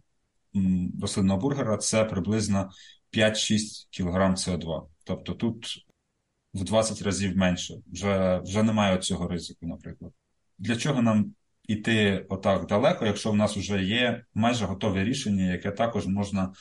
[1.03, 2.71] рослинного бургера це приблизно
[3.13, 3.59] 5-6
[3.91, 4.83] кілограм СО2.
[5.05, 5.87] Тобто тут
[6.55, 7.75] в 20 разів менше.
[7.93, 10.13] Вже вже немає цього ризику, наприклад.
[10.59, 15.71] Для чого нам іти отак далеко, якщо в нас вже є майже готове рішення, яке
[15.71, 16.53] також можна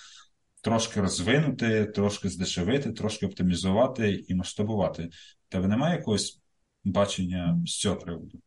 [0.62, 5.10] трошки розвинути, трошки здешевити, трошки оптимізувати і масштабувати?
[5.50, 6.42] Тебе немає якогось
[6.84, 8.40] бачення з цього приводу?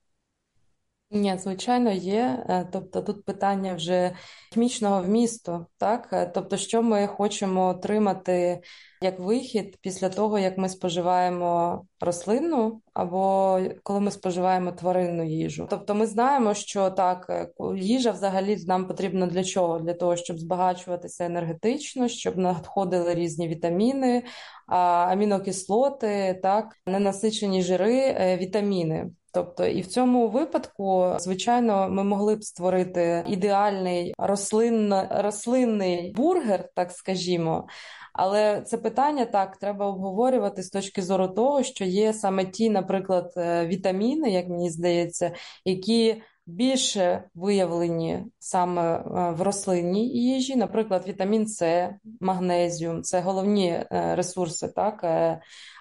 [1.11, 2.45] Ні, звичайно, є.
[2.49, 4.17] Е, тобто тут питання вже
[4.53, 6.09] хімічного вмісту, так?
[6.13, 8.61] Е, тобто, що ми хочемо отримати
[9.03, 15.67] як вихід після того, як ми споживаємо рослинну або коли ми споживаємо тваринну їжу.
[15.71, 19.79] Тобто, ми знаємо, що так, е, їжа взагалі нам потрібна для чого?
[19.79, 24.23] Для того, щоб збагачуватися енергетично, щоб надходили різні вітаміни,
[24.67, 29.11] амінокислоти, так, ненасичені жири, вітаміни.
[29.37, 36.91] Тобто, і в цьому випадку, звичайно, ми могли б створити ідеальний рослинно, рослинний бургер, так
[36.91, 37.69] скажімо.
[38.17, 43.33] Але це питання так треба обговорювати з точки зору того, що є саме ті, наприклад,
[43.37, 45.33] е, вітаміни, як мені здається,
[45.65, 51.91] які більше виявлені саме е, в рослинній їжі, наприклад, вітамін С,
[52.21, 55.05] магнезіум це головні е, ресурси, так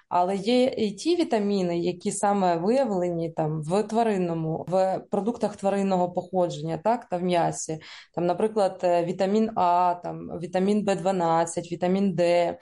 [0.08, 6.78] але є і ті вітаміни, які саме виявлені там в тваринному, в продуктах тваринного походження,
[6.84, 7.78] так та в м'ясі.
[8.14, 12.58] Там, наприклад, е, вітамін А, там вітамін Б12, вітамін Д.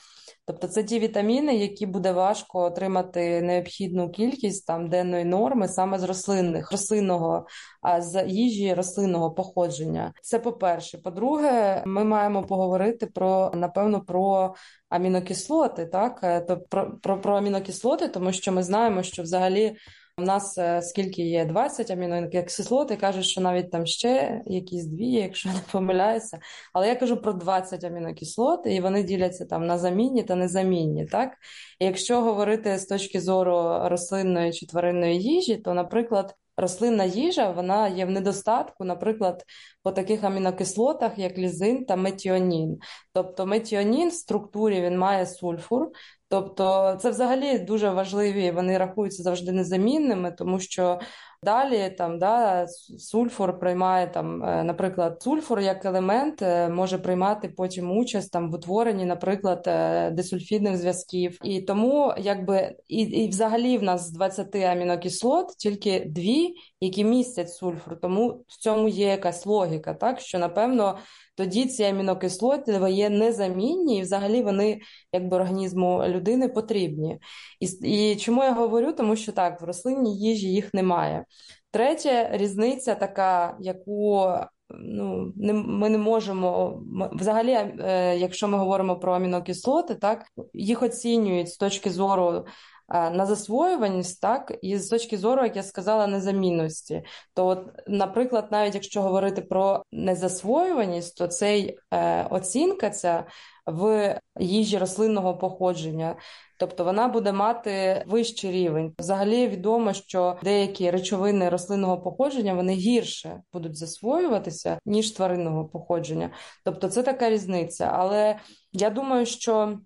[0.47, 6.03] Тобто це ті вітаміни, які буде важко отримати необхідну кількість там денної норми саме з
[6.03, 7.47] рослинних, рослинного,
[7.83, 10.13] а з їжі рослинного походження.
[10.23, 10.99] Це по-перше.
[10.99, 14.55] По-друге, ми маємо поговорити про напевно про
[14.95, 19.77] амінокислоти, так тобто про, про, про амінокислоти, тому що ми знаємо, що взагалі.
[20.19, 25.11] У нас е, скільки є 20 амінокислот, і кажуть, що навіть там ще якісь дві,
[25.11, 26.39] якщо не помиляюся.
[26.73, 31.07] Але я кажу про 20 амінокислот, і вони діляться там на замінні та незамінні.
[31.07, 31.33] Так?
[31.79, 37.89] І якщо говорити з точки зору рослинної чи тваринної їжі, то, наприклад, рослинна їжа вона
[37.89, 39.45] є в недостатку, наприклад,
[39.83, 42.79] по таких амінокислотах, як лізин та метіонін.
[43.13, 45.91] Тобто метіонін в структурі він має сульфур,
[46.35, 51.01] Тобто це взагалі дуже важливі, вони рахуються завжди незамінними, тому що
[51.45, 52.67] далі там да,
[52.99, 58.55] сульфур приймає там, е, наприклад, сульфур як елемент е, може приймати потім участь там в
[58.55, 61.39] утворенні, наприклад, е, десульфідних зв'язків.
[61.43, 67.51] І тому, якби і, і взагалі в нас з 20 амінокислот тільки дві, які містять
[67.51, 68.01] сульфур.
[68.01, 70.99] Тому в цьому є якась логіка, так що напевно
[71.37, 74.81] тоді ці амінокислоти є незамінні, і взагалі вони
[75.13, 77.19] якби організму людини потрібні.
[77.61, 77.67] І,
[78.13, 78.93] і чому я говорю?
[78.93, 81.25] Тому що так, в рослинній їжі їх немає.
[81.71, 84.29] Третя різниця, така, яку
[84.71, 86.83] ну, не, ми не можемо
[87.13, 92.47] взагалі, е, якщо ми говоримо про амінокислоти, так їх оцінюють з точки зору
[92.95, 97.03] на засвоюваність, так, і з точки зору, як я сказала, незамінності.
[97.35, 103.25] То, от, наприклад, навіть якщо говорити про незасвоюваність, то цей е, оцінка ця
[103.67, 106.17] в їжі рослинного походження.
[106.59, 108.95] Тобто вона буде мати вищий рівень.
[108.99, 116.31] Взагалі відомо, що деякі речовини рослинного походження вони гірше будуть засвоюватися ніж тваринного походження.
[116.65, 117.91] Тобто це така різниця.
[117.95, 118.39] Але
[118.73, 119.79] я думаю, що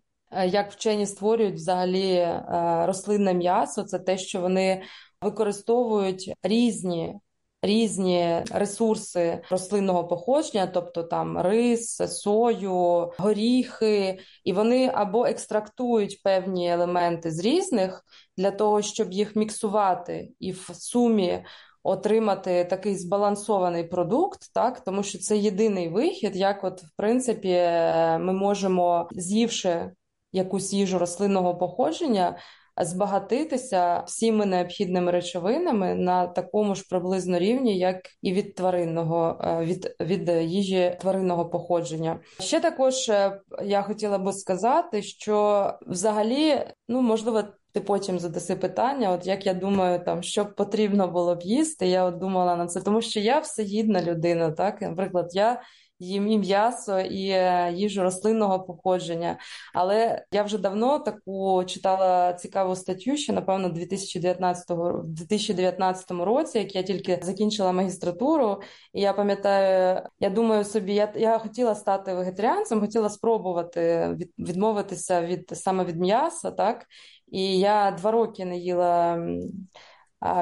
[0.46, 2.42] як вчені створюють взагалі е,
[2.86, 4.82] рослинне м'ясо, це те, що вони
[5.22, 7.14] використовують різні.
[7.62, 17.30] Різні ресурси рослинного походження, тобто там рис, сою, горіхи, і вони або екстрактують певні елементи
[17.30, 18.04] з різних
[18.36, 21.44] для того, щоб їх міксувати і в сумі
[21.82, 28.18] отримати такий збалансований продукт, так, тому що це єдиний вихід, як, от, в принципі, е,
[28.18, 29.90] ми можемо, з'ївши
[30.32, 32.38] якусь їжу рослинного походження,
[32.84, 39.96] збагатитися всіми необхідними речовинами на такому ж приблизно рівні, як і від тваринного е, від,
[40.00, 42.20] від їжі тваринного походження.
[42.40, 47.42] Ще також е, я хотіла би сказати, що взагалі, ну можливо.
[47.72, 51.86] Ти потім задаси питання, от як я думаю, там що б потрібно було б їсти.
[51.86, 54.50] Я от думала на це, тому що я всеїдна людина.
[54.50, 55.60] Так, наприклад, я
[55.98, 59.38] їм і м'ясо, і е, їжу рослинного походження.
[59.74, 66.82] Але я вже давно таку читала цікаву статтю, що напевно 2019 2019 році, як я
[66.82, 73.10] тільки закінчила магістратуру, і я пам'ятаю, я думаю собі, я я хотіла стати вегетаріанцем, хотіла
[73.10, 76.86] спробувати від, відмовитися від саме від м'яса, так.
[77.30, 79.18] І я два роки не їла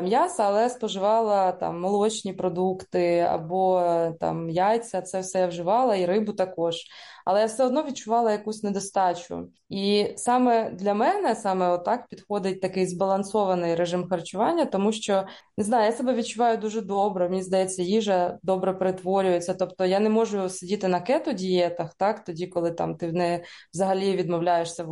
[0.02, 3.82] м'яса, але споживала там молочні продукти або
[4.20, 5.02] там яйця.
[5.02, 6.76] Це все я вживала, і рибу також.
[7.26, 9.48] Але я все одно відчувала якусь недостачу.
[9.68, 15.26] І саме для мене саме отак підходить такий збалансований режим харчування, тому що
[15.58, 17.28] не знаю, я себе відчуваю дуже добре.
[17.28, 19.54] Мені здається, їжа добре перетворюється.
[19.54, 24.84] Тобто я не можу сидіти на кето-дієтах, так тоді, коли там ти не взагалі відмовляєшся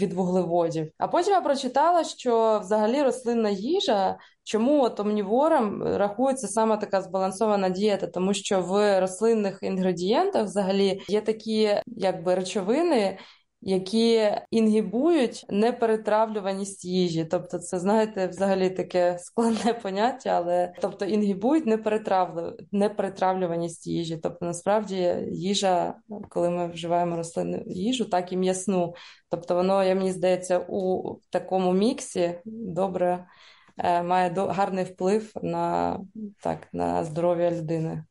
[0.00, 0.90] від вуглеводів.
[0.98, 4.18] А потім я прочитала, що взагалі рослинна їжа.
[4.46, 8.06] Чому от омнівором рахується саме така збалансована дієта?
[8.06, 13.18] Тому що в рослинних інгредієнтах взагалі є такі якби речовини,
[13.60, 17.24] які інгібують неперетравлюваність їжі.
[17.24, 22.56] Тобто, це знаєте, взагалі таке складне поняття, але тобто інгібують неперетравлю...
[22.72, 24.16] неперетравлюваність їжі.
[24.22, 25.94] Тобто, насправді їжа,
[26.28, 28.94] коли ми вживаємо рослинну їжу, так і м'ясну.
[29.30, 33.26] Тобто, воно, я мені здається, у такому міксі добре.
[33.78, 35.98] Е, має гарний вплив на
[36.42, 38.04] так, на здоров'я людини.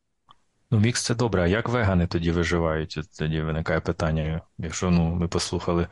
[0.70, 1.42] Ну, мікс це добре.
[1.42, 2.98] А як вегани тоді виживають?
[3.18, 5.88] Тоді виникає питання, якщо ну, ми послухали,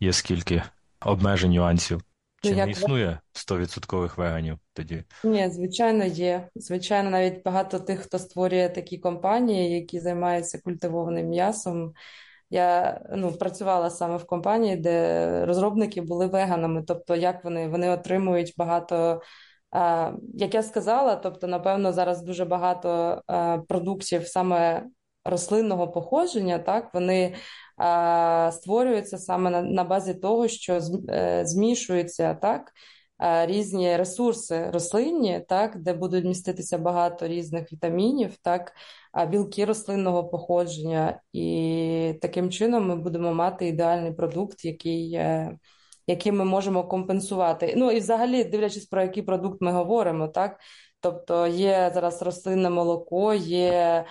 [0.00, 0.62] є скільки
[1.00, 2.02] обмежень нюансів.
[2.42, 5.04] Чи ну, не існує 100% веганів тоді?
[5.24, 6.48] Ні, звичайно, є.
[6.54, 11.92] Звичайно, навіть багато тих, хто створює такі компанії, які займаються культивованим м'ясом.
[12.50, 16.84] Я ну, працювала саме в компанії, де розробники були веганами.
[16.86, 19.20] Тобто, як вони вони отримують багато,
[19.74, 24.86] е, як я сказала, тобто, напевно, зараз дуже багато е, продуктів саме
[25.24, 27.34] рослинного походження, так вони
[27.80, 30.80] е, створюються саме на, базі того, що
[31.42, 32.72] змішуються так.
[33.22, 38.72] Різні ресурси рослинні, так, де будуть міститися багато різних вітамінів, так,
[39.28, 45.58] білки рослинного походження, і таким чином ми будемо мати ідеальний продукт, який е,
[46.06, 47.74] який ми можемо компенсувати.
[47.76, 50.60] Ну і взагалі, дивлячись, про який продукт ми говоримо, так?
[51.00, 54.04] Тобто є зараз рослинне молоко, є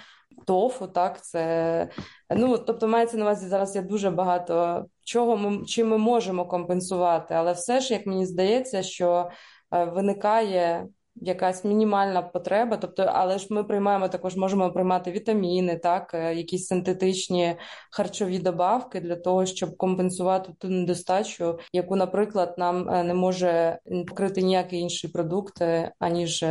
[0.45, 1.89] тофу, так, це
[2.35, 7.33] ну тобто мається на увазі зараз є дуже багато чого ми чим ми можемо компенсувати,
[7.33, 9.29] але все ж, як мені здається, що
[9.73, 16.13] е, виникає якась мінімальна потреба, тобто, але ж ми приймаємо також, можемо приймати вітаміни, так,
[16.13, 17.55] е, якісь синтетичні
[17.91, 24.41] харчові добавки для того, щоб компенсувати ту недостачу, яку, наприклад, нам е, не може покрити
[24.41, 25.61] ніякий інший продукт,
[25.99, 26.45] аніж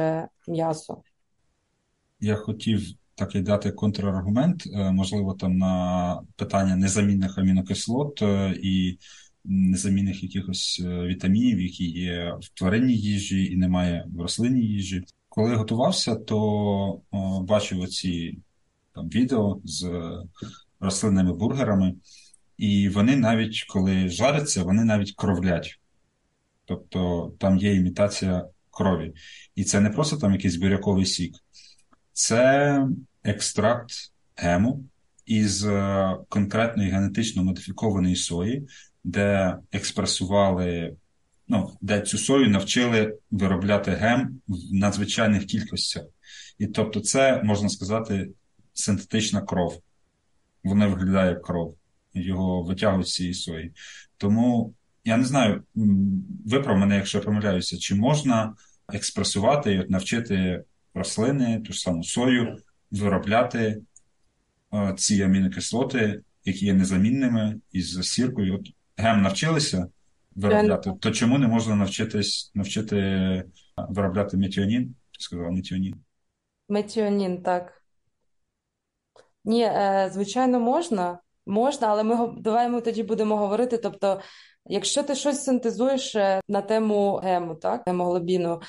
[0.49, 1.03] м'ясо.
[2.21, 2.81] Я хотів
[3.19, 8.23] такий дати контраргумент, можливо, там на питання незамінних амінокислот
[8.63, 8.99] і
[9.49, 15.05] незамінних якихось е, вітамінів, які є в тваринній їжі і немає в рослинній їжі.
[15.29, 17.01] Коли готувався, то
[17.43, 18.39] бачив оці
[18.95, 19.91] там відео з
[20.81, 21.95] рослинними бургерами,
[22.57, 25.81] і вони навіть коли жаряться, вони навіть кровлять.
[26.65, 29.13] Тобто там є імітація крові.
[29.55, 31.35] І це не просто там якийсь буряковий сік,
[32.13, 32.87] це
[33.25, 33.93] екстракт
[34.37, 34.85] гему
[35.27, 38.69] із е, конкретної генетично модифікованої сої,
[39.05, 40.97] де експресували,
[41.49, 46.05] ну, де цю сою навчили виробляти гем в надзвичайних кількостях.
[46.59, 48.31] І тобто, це, можна сказати,
[48.73, 49.81] синтетична кров.
[50.65, 51.77] Вона виглядає як кров,
[52.15, 53.73] його витягують з цієї сої.
[54.17, 55.63] Тому я не знаю,
[56.47, 58.55] виправ мене, якщо я помиляюся, чи можна
[58.93, 60.65] експресувати і навчити
[60.95, 62.57] рослини, ту ж саму сою,
[62.91, 63.83] виробляти
[64.71, 68.55] о, ці амінокислоти, які є незамінними із сіркою.
[68.55, 69.89] От гем навчилися
[70.35, 72.97] виробляти, то чому не можна навчитись навчити
[73.77, 74.95] виробляти метіонін?
[75.19, 75.95] Сказав метіонін.
[76.69, 77.83] Метіонін, так.
[79.45, 81.19] Ні, е, звичайно, можна.
[81.47, 83.79] Можна, але ми давай ми тоді будемо говорити.
[83.79, 84.21] Тобто,
[84.67, 88.61] якщо ти щось синтезуєш е, на тему гему, так, гемоглобіну,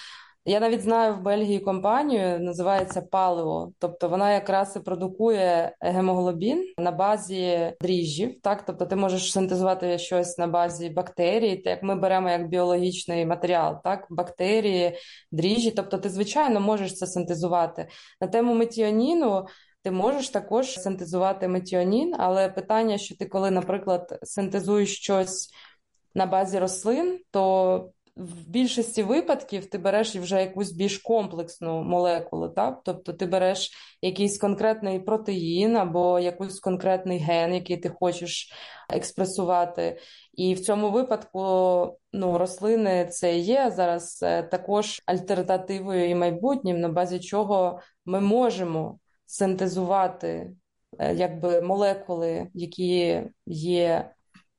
[0.46, 3.72] Я навіть знаю в Бельгії компанію, називається Палео.
[3.80, 8.42] Тобто вона якраз і продукує гемоглобін на базі дріжджів.
[8.42, 13.26] Так, тобто ти можеш синтезувати щось на базі бактерій, так як ми беремо як біологічний
[13.26, 14.98] матеріал, так, бактерії,
[15.32, 15.72] дріжджі.
[15.72, 17.88] Тобто, ти звичайно можеш це синтезувати.
[18.22, 19.46] На тему метіоніну
[19.84, 25.50] ти можеш також синтезувати метіонін, але питання, що ти, коли, наприклад, синтезуєш щось
[26.16, 32.82] на базі рослин, то в більшості випадків ти береш вже якусь більш комплексну молекулу, так?
[32.86, 38.53] Тобто ти береш якийсь конкретний протеїн або якийсь конкретний ген, який ти хочеш
[38.89, 39.99] експресувати.
[40.34, 41.39] І в цьому випадку
[42.13, 48.99] ну, рослини це є зараз е, також альтернативою і майбутнім, на базі чого ми можемо
[49.26, 50.51] синтезувати
[50.99, 54.11] е, якби молекули, які є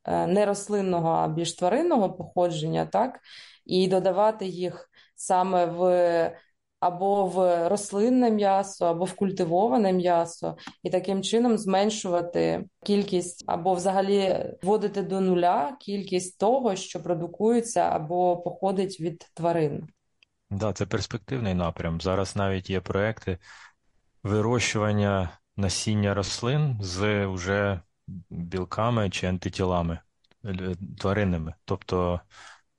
[0.07, 3.21] не рослинного, а більш тваринного походження, так,
[3.67, 6.33] і додавати їх саме в
[6.81, 14.47] або в рослинне м'ясо, або в культивоване м'ясо, і таким чином зменшувати кількість, або взагалі
[14.63, 19.89] вводити до нуля кількість того, що продукується або походить від тварин.
[20.51, 22.01] Да, це перспективний напрям.
[22.01, 23.39] Зараз навіть є проекти
[24.23, 27.81] вирощування насіння рослин з уже
[28.31, 29.99] білками чи антитілами
[30.45, 31.55] е, тваринними.
[31.65, 32.21] Тобто,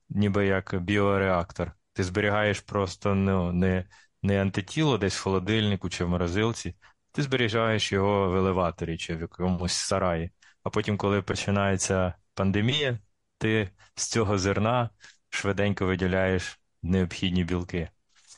[0.10, 1.72] ніби як біореактор.
[1.94, 3.86] Ти зберігаєш просто ну, не
[4.24, 6.76] не антитіло десь в холодильнику чи в морозилці,
[7.12, 10.32] ти зберігаєш його в елеваторі чи в якомусь сараї.
[10.64, 13.00] А потім, коли починається пандемія,
[13.38, 14.90] ти з цього зерна
[15.30, 17.90] швиденько виділяєш необхідні білки.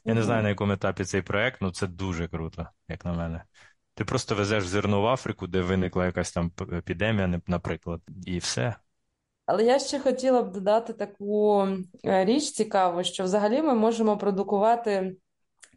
[0.05, 3.43] Я не знаю, на якому етапі цей проект, але це дуже круто, як на мене.
[3.95, 8.75] Ти просто везеш зерно в Африку, де виникла якась там епідемія, наприклад, і все.
[9.45, 11.67] Але я ще хотіла б додати таку
[12.05, 15.15] е, річ цікаву, що взагалі ми можемо продукувати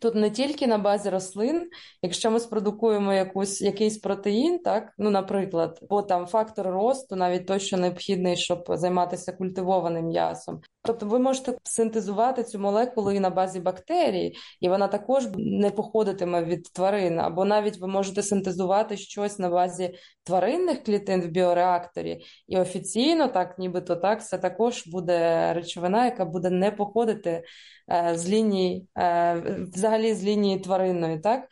[0.00, 1.70] Тут не тільки на базі рослин,
[2.02, 7.60] якщо ми спродукуємо якусь, якийсь протеїн, так, ну, наприклад, бо там фактор росту навіть той,
[7.60, 10.60] що необхідний, щоб займатися культивованим м'ясом.
[10.86, 16.44] Тобто ви можете синтезувати цю молекулу і на базі бактерій, і вона також не походитиме
[16.44, 19.94] від тварин, або навіть ви можете синтезувати щось на базі
[20.24, 26.50] тваринних клітин в біореакторі, і офіційно, так нібито так, це також буде речовина, яка буде
[26.50, 27.42] не походити
[27.90, 29.42] е, з лінії, е,
[29.86, 31.48] взагалі з лінії тваринної, так?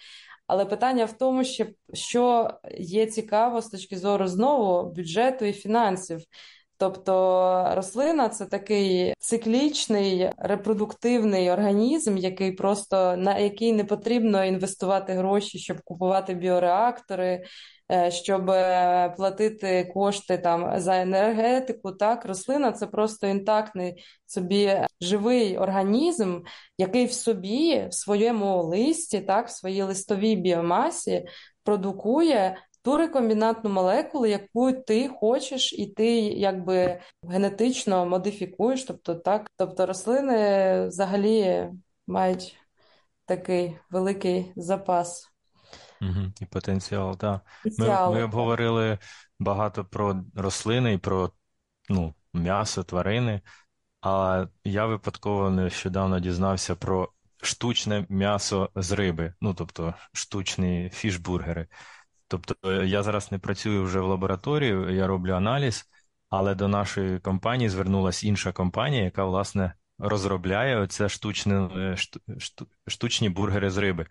[0.47, 1.45] Але питання в тому,
[1.93, 6.21] що, є цікаво з точки зору знову бюджету і фінансів.
[6.77, 7.13] Тобто
[7.75, 15.81] рослина це такий циклічний репродуктивний організм, який просто на який не потрібно інвестувати гроші, щоб
[15.85, 17.45] купувати біореактори,
[18.09, 21.93] щоб е, платити кошти там за енергетику.
[21.93, 26.41] Так, рослина це просто інтактний собі живий організм,
[26.79, 31.27] який в собі, в своєму листі, так, в своїй листовій біомасі
[31.65, 32.59] продукує.
[32.83, 38.85] Ту рекомбінантну молекулу, яку ти хочеш, і ти якби генетично модифікуєш.
[38.85, 41.69] Тобто, так, тобто рослини взагалі
[42.07, 42.57] мають
[43.27, 45.34] такий великий запас.
[46.03, 47.41] Угу, І потенціал, так.
[47.79, 48.99] Ми, ми обговорили
[49.39, 51.31] багато про рослини і про
[51.89, 53.41] ну, м'ясо, тварини,
[54.03, 57.09] а я випадково нещодавно дізнався про
[57.43, 61.67] штучне м'ясо з риби, ну тобто штучні фішбургери.
[62.29, 65.85] Тобто я зараз не працюю вже в лабораторії, я роблю аналіз,
[66.31, 71.97] але до нашої компанії звернулася інша компанія, яка, власне, розробляє оце штучне, е,
[72.89, 74.07] штучні бургери з риби.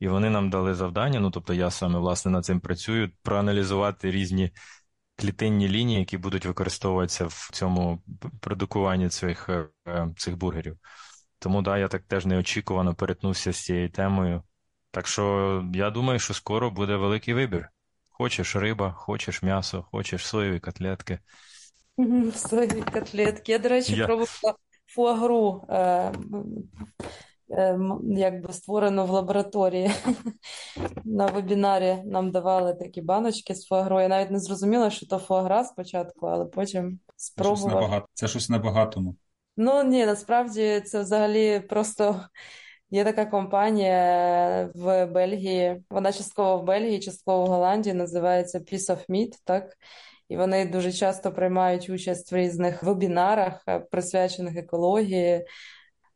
[0.00, 4.50] І вони нам дали завдання, ну тобто я саме власне над цим працюю, проаналізувати різні
[5.16, 8.02] клітинні лінії, які будуть використовуватися в цьому
[8.40, 10.78] продукуванні цих е, е, цих бургерів.
[11.38, 14.42] Тому да, я так теж неочікувано перетнувся з цією темою.
[14.90, 17.68] Так що я думаю, що скоро буде великий вибір.
[18.08, 21.18] Хочеш риба, хочеш м'ясо, хочеш соєві котлетки.
[22.34, 23.52] Соєві котлетки.
[23.52, 24.06] Я, до речі, я...
[24.06, 26.12] пробувала фуагру е,
[28.02, 29.90] якби створено в лабораторії.
[31.04, 34.00] На вебінарі нам давали такі баночки з фуагру.
[34.00, 38.06] Я навіть не зрозуміла, що то фуагра спочатку, але потім спробувала.
[38.14, 39.16] Це щось на багатому.
[39.56, 42.20] Ну ні, насправді це взагалі просто.
[42.90, 49.06] Є така компанія в Бельгії, вона частково в Бельгії, частково в Голландії, називається Piece of
[49.08, 49.76] Meat, так?
[50.28, 55.46] і вони дуже часто приймають участь в різних вебінарах, е, присвячених екології,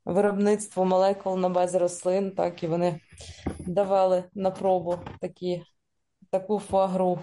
[0.04, 2.30] виробництву молекул на базі рослин.
[2.30, 3.00] Так і вони
[3.66, 5.62] давали на пробу такі,
[6.30, 7.18] таку фуагру.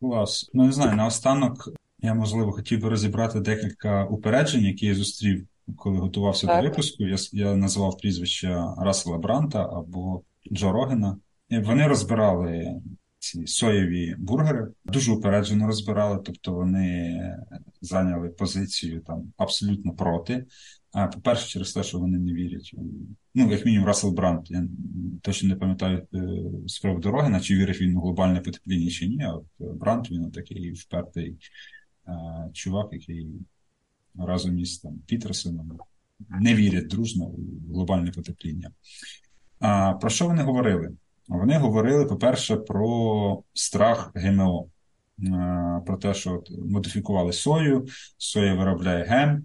[0.00, 0.50] Клас.
[0.54, 1.68] Ну не знаю, наостанок
[1.98, 6.62] я можливо хотів би розібрати декілька упереджень, які я зустрів коли готувався Так.
[6.62, 10.22] до випуску, я, я називав прізвище Рассела Бранта або
[10.52, 11.16] Джо Рогена.
[11.48, 12.80] І вони розбирали
[13.18, 17.20] ці соєві бургери, дуже упереджено розбирали, тобто вони
[17.80, 20.46] зайняли позицію там абсолютно проти.
[20.92, 22.74] А по-перше, через те, що вони не вірять
[23.34, 24.50] ну, як мінімум, Рассел Брант.
[24.50, 24.64] Я
[25.22, 26.18] точно не пам'ятаю е,
[26.66, 29.22] з приводу Рогена, чи вірив він у глобальне потепління, чи ні.
[29.22, 31.36] А от е, Брант він такий впертий
[32.08, 32.12] е,
[32.52, 33.26] чувак, який
[34.18, 35.78] разом із там Пітерсоном
[36.40, 38.70] не вірять дружно у глобальне потепління.
[39.58, 40.90] А про що вони говорили?
[41.28, 44.68] Вони говорили, по-перше, про страх ГМО,
[45.22, 47.86] Е, про те, що от модифікували сою,
[48.18, 49.42] соя виробляє гем, е,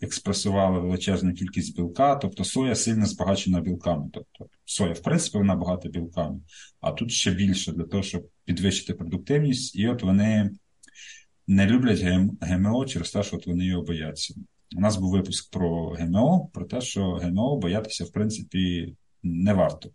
[0.00, 4.10] експресували величезну кількість білка, тобто соя сильно збагачена білками.
[4.12, 6.40] Тобто соя, в принципі, вона багата білками,
[6.80, 10.50] а тут ще більше для того, щоб підвищити продуктивність, і от вони
[11.46, 12.00] не люблять
[12.40, 14.34] ГМО через те, що от вони його бояться.
[14.76, 19.90] У нас був випуск про ГМО, про те, що ГМО боятися, в принципі, не варто.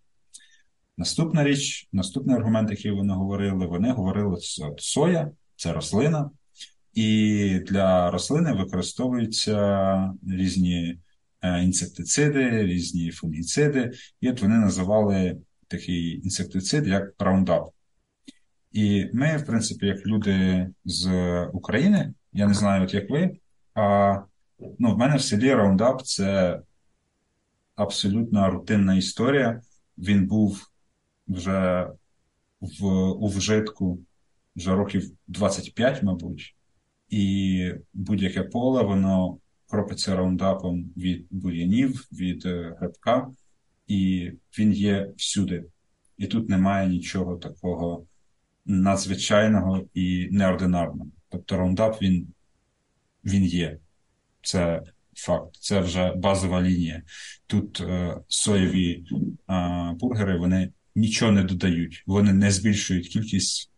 [0.97, 6.29] Наступна річ, наступний аргумент, який вони говорили, вони говорили, що соя це рослина,
[6.95, 10.99] і для рослини використовуються різні
[11.41, 13.91] е, інсектициди, різні фунгіциди,
[14.21, 15.37] і от вони називали
[15.67, 17.69] такий інсектицид як Roundup.
[18.71, 21.09] І ми, в принципі, як люди з
[21.53, 23.37] України, я не знаю, от як ви,
[23.73, 24.15] а
[24.79, 26.59] ну, в мене в селі Roundup це
[27.75, 29.61] абсолютно рутинна історія.
[29.97, 30.71] Він був
[31.27, 31.87] вже
[32.61, 33.99] в, у вжитку
[34.55, 36.54] вже років 25, мабуть,
[37.09, 39.37] і будь-яке поле воно
[39.67, 43.27] кропиться раундапом від бур'янів, від е, грибка,
[43.87, 45.65] і він є всюди.
[46.17, 48.05] І тут немає нічого такого
[48.65, 51.11] надзвичайного і неординарного.
[51.29, 52.27] Тобто раундап він,
[53.23, 53.77] він є.
[54.41, 54.81] Це
[55.15, 57.03] факт, це вже базова лінія.
[57.47, 59.05] Тут е, соєві
[59.49, 63.71] е, бургери вони нічого не додають, вони не збільшують кількість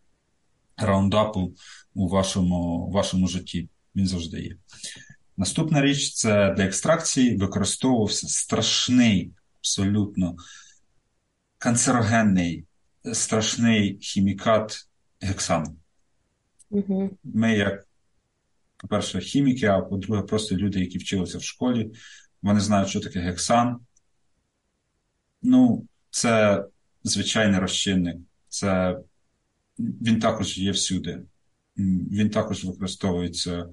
[0.76, 1.54] раундапу
[1.98, 3.68] у вашому, вашому житті.
[3.96, 4.56] Він завжди є.
[5.36, 10.36] Наступна річ це для екстракції використовувався страшний, абсолютно
[11.58, 12.64] канцерогенний,
[13.12, 14.88] страшний хімікат
[15.20, 15.76] гексан.
[16.70, 17.10] Угу.
[17.24, 17.88] Ми, як,
[18.76, 21.90] по-перше, хіміки, а по-друге, просто люди, які вчилися в школі,
[22.42, 23.78] вони знають, що таке гексан.
[25.42, 26.64] Ну, це
[27.04, 28.16] звичайний розчинник.
[28.48, 28.98] Це
[29.78, 31.22] він також є всюди.
[31.78, 33.68] Він також використовується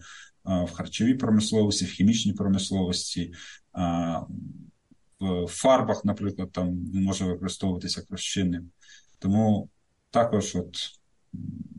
[0.46, 3.34] в харчовій промисловості, в хімічній промисловості,
[5.20, 8.64] в фарбах, наприклад, там він може використовуватися як розчинник.
[9.20, 9.70] Тому
[10.10, 10.78] також, от,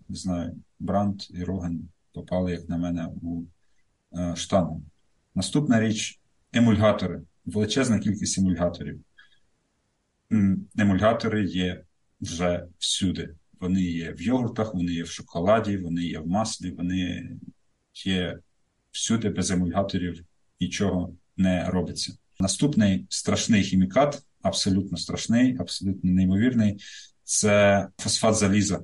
[0.09, 3.43] не знаю, Бранд і Роген попали, як на мене, у
[4.19, 4.83] е, штангу.
[5.35, 6.21] Наступна річ
[6.53, 7.23] емульгатори.
[7.45, 9.01] Величезна кількість емульгаторів.
[10.79, 11.85] Емульгатори є
[12.21, 13.35] вже всюди.
[13.61, 17.31] Вони є в йогуртах, вони є в шоколаді, вони є в маслі, вони
[18.05, 18.39] є
[18.91, 20.25] всюди без емульгаторів
[20.61, 22.13] нічого не робиться.
[22.41, 26.81] Наступний страшний хімікат, абсолютно страшний, абсолютно неймовірний,
[27.25, 28.81] це фосфат заліза.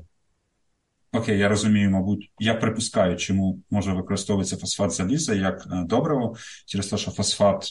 [1.12, 6.86] Окей, я розумію, мабуть, я припускаю, чому може використовуватися фосфат заліза як е, добриво, через
[6.86, 7.68] те, що фосфат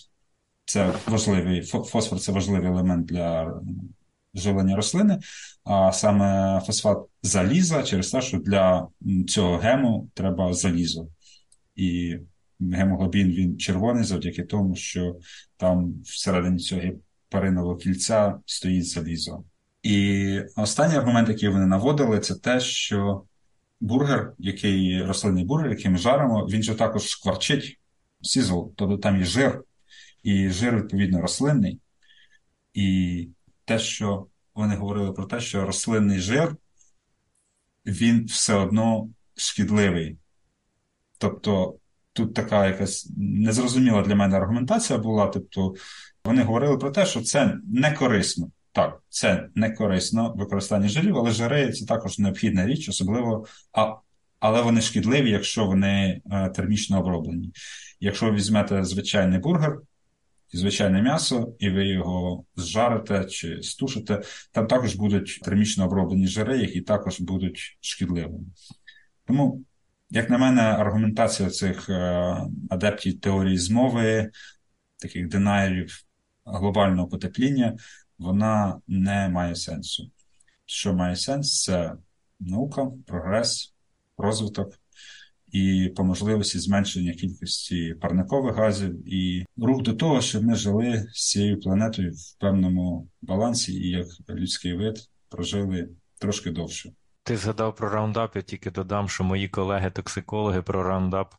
[0.65, 3.61] це важливий, фо- фосфор це важливий елемент для
[4.33, 5.19] живлення рослини,
[5.63, 8.87] а саме фосфат заліза через те, що для
[9.27, 11.07] цього гему треба залізо.
[11.75, 12.17] І
[12.59, 15.15] гемоглобін він червоний завдяки тому, що
[15.57, 19.43] там всередині цього гепаринового кільця стоїть залізо.
[19.83, 23.23] І останній аргумент, який вони наводили, це те, що
[23.79, 27.79] бургер, який рослинний бургер, який ми жаримо, він же також шкварчить
[28.21, 29.63] сізл, тобто там є жир,
[30.23, 31.79] і жир, відповідно, рослинний.
[32.73, 33.27] І
[33.71, 36.55] те, що вони говорили про те, що рослинний жир,
[37.85, 40.17] він все одно шкідливий.
[41.17, 41.75] Тобто
[42.13, 45.27] тут така якась незрозуміла для мене аргументація була.
[45.27, 45.73] Тобто
[46.25, 48.51] вони говорили про те, що це не корисно.
[48.71, 53.95] Так, це не корисно використання жирів, але жири це також необхідна річ, особливо, а,
[54.39, 57.53] але вони шкідливі, якщо вони е, термічно оброблені.
[57.99, 59.77] Якщо ви візьмете звичайний бургер
[60.53, 64.21] і звичайне м'ясо, і ви його зжарите чи стушите,
[64.51, 68.45] там також будуть термічно оброблені жири, які також будуть шкідливими.
[69.25, 69.63] Тому,
[70.09, 72.35] як на мене, аргументація цих е,
[72.69, 74.31] адептів теорії змови,
[74.97, 76.03] таких денаєрів
[76.45, 77.77] глобального потепління,
[78.17, 80.11] вона не має сенсу.
[80.65, 81.93] Що має сенс, це
[82.39, 83.73] наука, прогрес,
[84.17, 84.80] розвиток.
[85.51, 91.29] І по можливості зменшення кількості парникових газів, і рух до того, щоб ми жили з
[91.29, 94.99] цією планетою в певному балансі, і як людський вид
[95.29, 95.89] прожили
[96.19, 96.91] трошки довше.
[97.23, 101.35] Ти згадав про раундап, я тільки додам, що мої колеги-токсикологи про раундап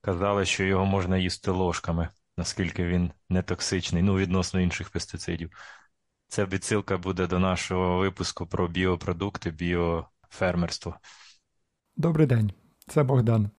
[0.00, 5.50] казали, що його можна їсти ложками, наскільки він не токсичний, ну, відносно інших пестицидів.
[6.28, 10.96] Це відсилка буде до нашого випуску про біопродукти, біофермерство.
[11.96, 12.52] Добрий день,
[12.86, 13.50] це Богдан.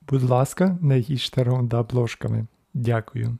[0.00, 2.46] Будь ласка, не їжте раундап ложками.
[2.74, 3.38] Дякую.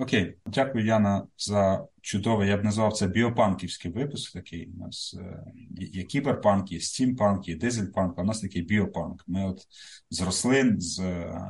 [0.00, 4.66] Окей, дякую, Яна, за чудовий, я б назвав це біопанківський випуск такий.
[4.66, 5.44] У нас е,
[5.76, 9.24] є кіберпанк, є стімпанк, є дизельпанк, а у нас такий біопанк.
[9.26, 9.66] Ми от
[10.10, 11.42] з рослин, з, е,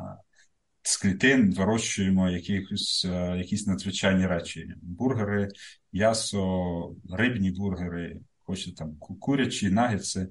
[0.82, 5.48] з клітин вирощуємо якісь, е, якісь надзвичайні речі: бургери,
[5.92, 10.28] м'ясо, рибні бургери, хочете там курячі, нагетси,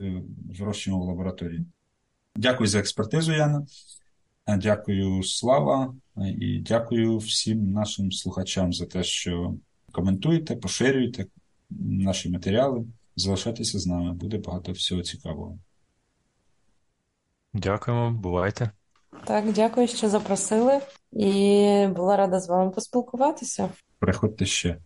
[0.00, 0.22] е,
[0.58, 1.64] вирощуємо в лабораторії.
[2.36, 3.66] Дякую за експертизу, Яна.
[4.46, 9.54] Е, Дякую, Слава, е, і дякую всім нашим слухачам за те, що
[9.92, 11.26] коментуєте, поширюєте
[11.80, 12.84] наші матеріали.
[13.16, 15.58] Залишайтеся з нами, буде багато всього цікавого.
[17.54, 18.70] Дякуємо, бувайте.
[19.24, 20.80] Так, дякую, що запросили,
[21.12, 23.68] і була рада з вами поспілкуватися.
[23.98, 24.78] Приходьте ще.